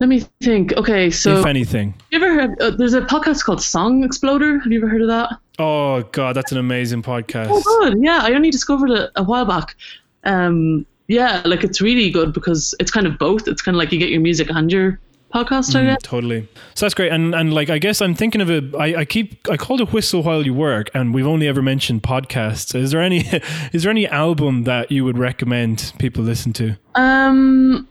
[0.00, 1.94] let me think okay so if anything.
[2.10, 5.08] you ever heard uh, there's a podcast called Song Exploder have you ever heard of
[5.08, 7.48] that Oh god, that's an amazing podcast.
[7.50, 8.02] Oh, good.
[8.02, 9.76] Yeah, I only discovered it a while back.
[10.24, 13.46] Um, yeah, like it's really good because it's kind of both.
[13.46, 14.98] It's kind of like you get your music and your
[15.34, 15.98] podcast, I guess.
[16.02, 16.48] Totally.
[16.74, 17.12] So that's great.
[17.12, 18.74] And and like I guess I'm thinking of it.
[18.74, 22.02] I, I keep I called it whistle while you work, and we've only ever mentioned
[22.02, 22.74] podcasts.
[22.74, 23.18] Is there any
[23.74, 26.78] is there any album that you would recommend people listen to?
[26.94, 27.86] Um,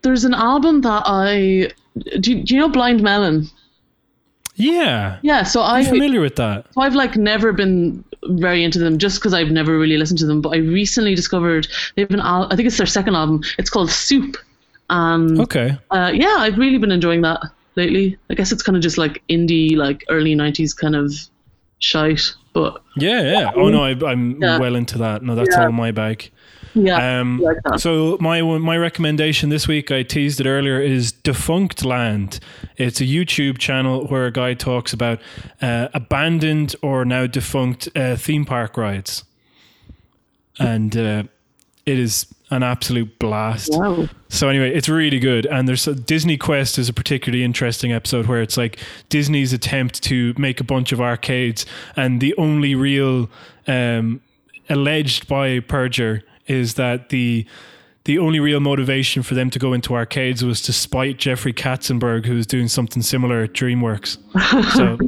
[0.00, 1.72] there's an album that I
[2.20, 2.42] do.
[2.42, 3.50] Do you know Blind Melon?
[4.62, 6.66] Yeah, Yeah, so I'm familiar with that.
[6.72, 10.26] So I've like never been very into them just because I've never really listened to
[10.26, 10.40] them.
[10.40, 11.66] But I recently discovered
[11.96, 13.42] they have an al- I think it's their second album.
[13.58, 14.36] It's called Soup,
[14.90, 15.76] and Okay.
[15.90, 17.40] uh, yeah, I've really been enjoying that
[17.76, 18.16] lately.
[18.30, 21.12] I guess it's kind of just like indie, like early '90s kind of
[21.80, 22.32] shite.
[22.52, 23.50] But Yeah, yeah.
[23.56, 24.58] Oh no, I, I'm Yeah.
[24.58, 25.22] well into that.
[25.22, 25.64] No, that's Yeah.
[25.64, 26.30] all my bag.
[26.74, 27.44] Yeah, Um,
[27.76, 32.40] so my my recommendation this week, I teased it earlier, is Defunctland.
[32.76, 35.20] It's a YouTube channel where a guy talks about
[35.60, 39.24] uh, abandoned or now defunct uh, theme park rides,
[40.58, 41.24] and uh,
[41.84, 43.70] it is an absolute blast.
[43.72, 44.08] wow.
[44.28, 48.40] So anyway, it's really good, and there's a, DisneyQuest is a particularly interesting episode where
[48.40, 48.78] it's like
[49.08, 51.66] Disney's attempt to make a bunch of arcades,
[51.96, 53.28] and the only real
[53.66, 54.20] um,
[54.70, 57.46] alleged by Perger is that the
[58.04, 62.26] the only real motivation for them to go into arcades was to spite Jeffrey Katzenberg,
[62.26, 64.18] who was doing something similar at DreamWorks.
[64.76, 64.98] so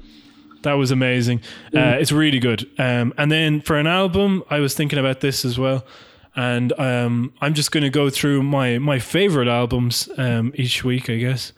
[0.62, 1.40] that was amazing.
[1.74, 2.70] Uh, it's really good.
[2.78, 5.85] Um, and then for an album, I was thinking about this as well.
[6.36, 11.09] and um, I'm just going to go through my my favorite albums um, each week,
[11.11, 11.52] I guess.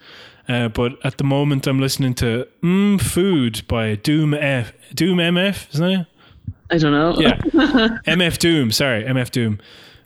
[0.47, 5.73] Uh, but at the moment, I'm listening to "Mm Food" by Doom F Doom MF,
[5.73, 6.07] isn't it?
[6.69, 7.15] I don't know.
[7.19, 7.37] Yeah,
[8.07, 8.71] MF Doom.
[8.71, 9.59] Sorry, MF Doom.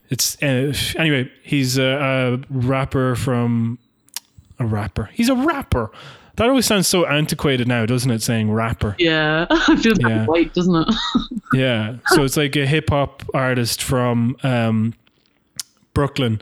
[0.09, 1.31] It's uh, anyway.
[1.43, 3.79] He's a, a rapper from
[4.59, 5.09] a rapper.
[5.13, 5.89] He's a rapper.
[6.37, 8.21] That always sounds so antiquated now, doesn't it?
[8.21, 8.95] Saying rapper.
[8.99, 10.25] Yeah, it feels Yeah.
[10.25, 10.95] white, doesn't it?
[11.53, 11.97] Yeah.
[12.07, 14.93] So it's like a hip hop artist from um,
[15.93, 16.41] Brooklyn.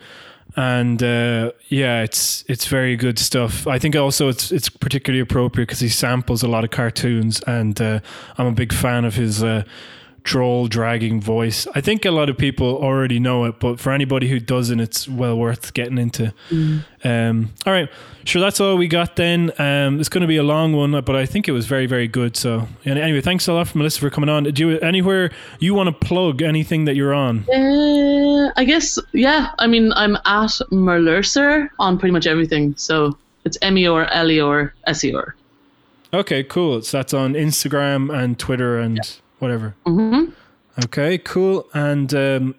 [0.56, 3.66] And uh, yeah, it's it's very good stuff.
[3.68, 7.80] I think also it's it's particularly appropriate because he samples a lot of cartoons, and
[7.80, 8.00] uh,
[8.38, 9.64] I'm a big fan of his uh,
[10.30, 11.66] droll, dragging voice.
[11.74, 15.10] I think a lot of people already know it, but for anybody who doesn't, it's
[15.10, 16.32] well worth getting into.
[17.04, 17.90] Um, all right,
[18.26, 18.40] sure.
[18.40, 19.52] That's all we got then.
[19.58, 22.08] Um, it's going to be a long one, but I think it was very, very
[22.08, 22.38] good.
[22.38, 24.44] So, anyway, thanks a lot, Melissa, for coming on.
[24.44, 27.50] Do you anywhere you want to plug anything that you're on?
[27.50, 29.50] Uh, I guess, yeah.
[29.58, 32.76] I mean, I'm at merlerser on pretty much everything.
[32.78, 35.16] So it's M E or L E or S E.
[36.14, 36.84] Okay, cool.
[36.84, 39.00] So that's on Instagram and Twitter and
[39.40, 39.76] whatever.
[39.86, 40.32] Mm-hmm.
[40.86, 41.68] Okay, cool.
[41.74, 42.56] And um,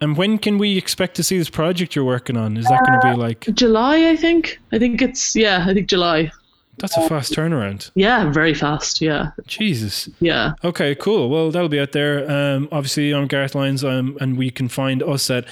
[0.00, 2.56] and when can we expect to see this project you're working on?
[2.56, 4.58] Is that going to be like July, I think.
[4.72, 6.32] I think it's, yeah, I think July.
[6.78, 7.90] that's a fast turnaround?
[7.94, 9.02] Yeah, very fast.
[9.02, 9.32] Yeah.
[9.46, 10.08] Jesus.
[10.20, 10.54] Yeah.
[10.64, 11.28] Okay, cool.
[11.28, 12.30] Well, that'll be out there.
[12.30, 15.44] Um, obviously, I'm Gareth Lyons, um, and we can find us at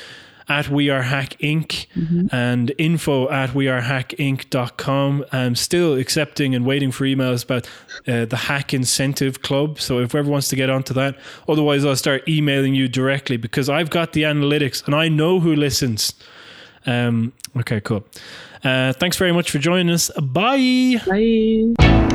[0.48, 1.86] at We Are Hack Inc.
[2.32, 5.24] and info at wearehackinc.com.
[5.32, 7.66] I'm still accepting and waiting for emails about
[8.06, 9.80] uh, the Hack Incentive Club.
[9.80, 11.16] So if whoever wants to get onto that,
[11.48, 15.54] otherwise I'll start emailing you directly because I've got the analytics and I know who
[15.54, 16.14] listens.
[16.86, 18.04] Um, okay, cool.
[18.64, 20.10] Uh, thanks very much for joining us.
[20.20, 21.00] Bye.
[21.06, 22.07] Bye.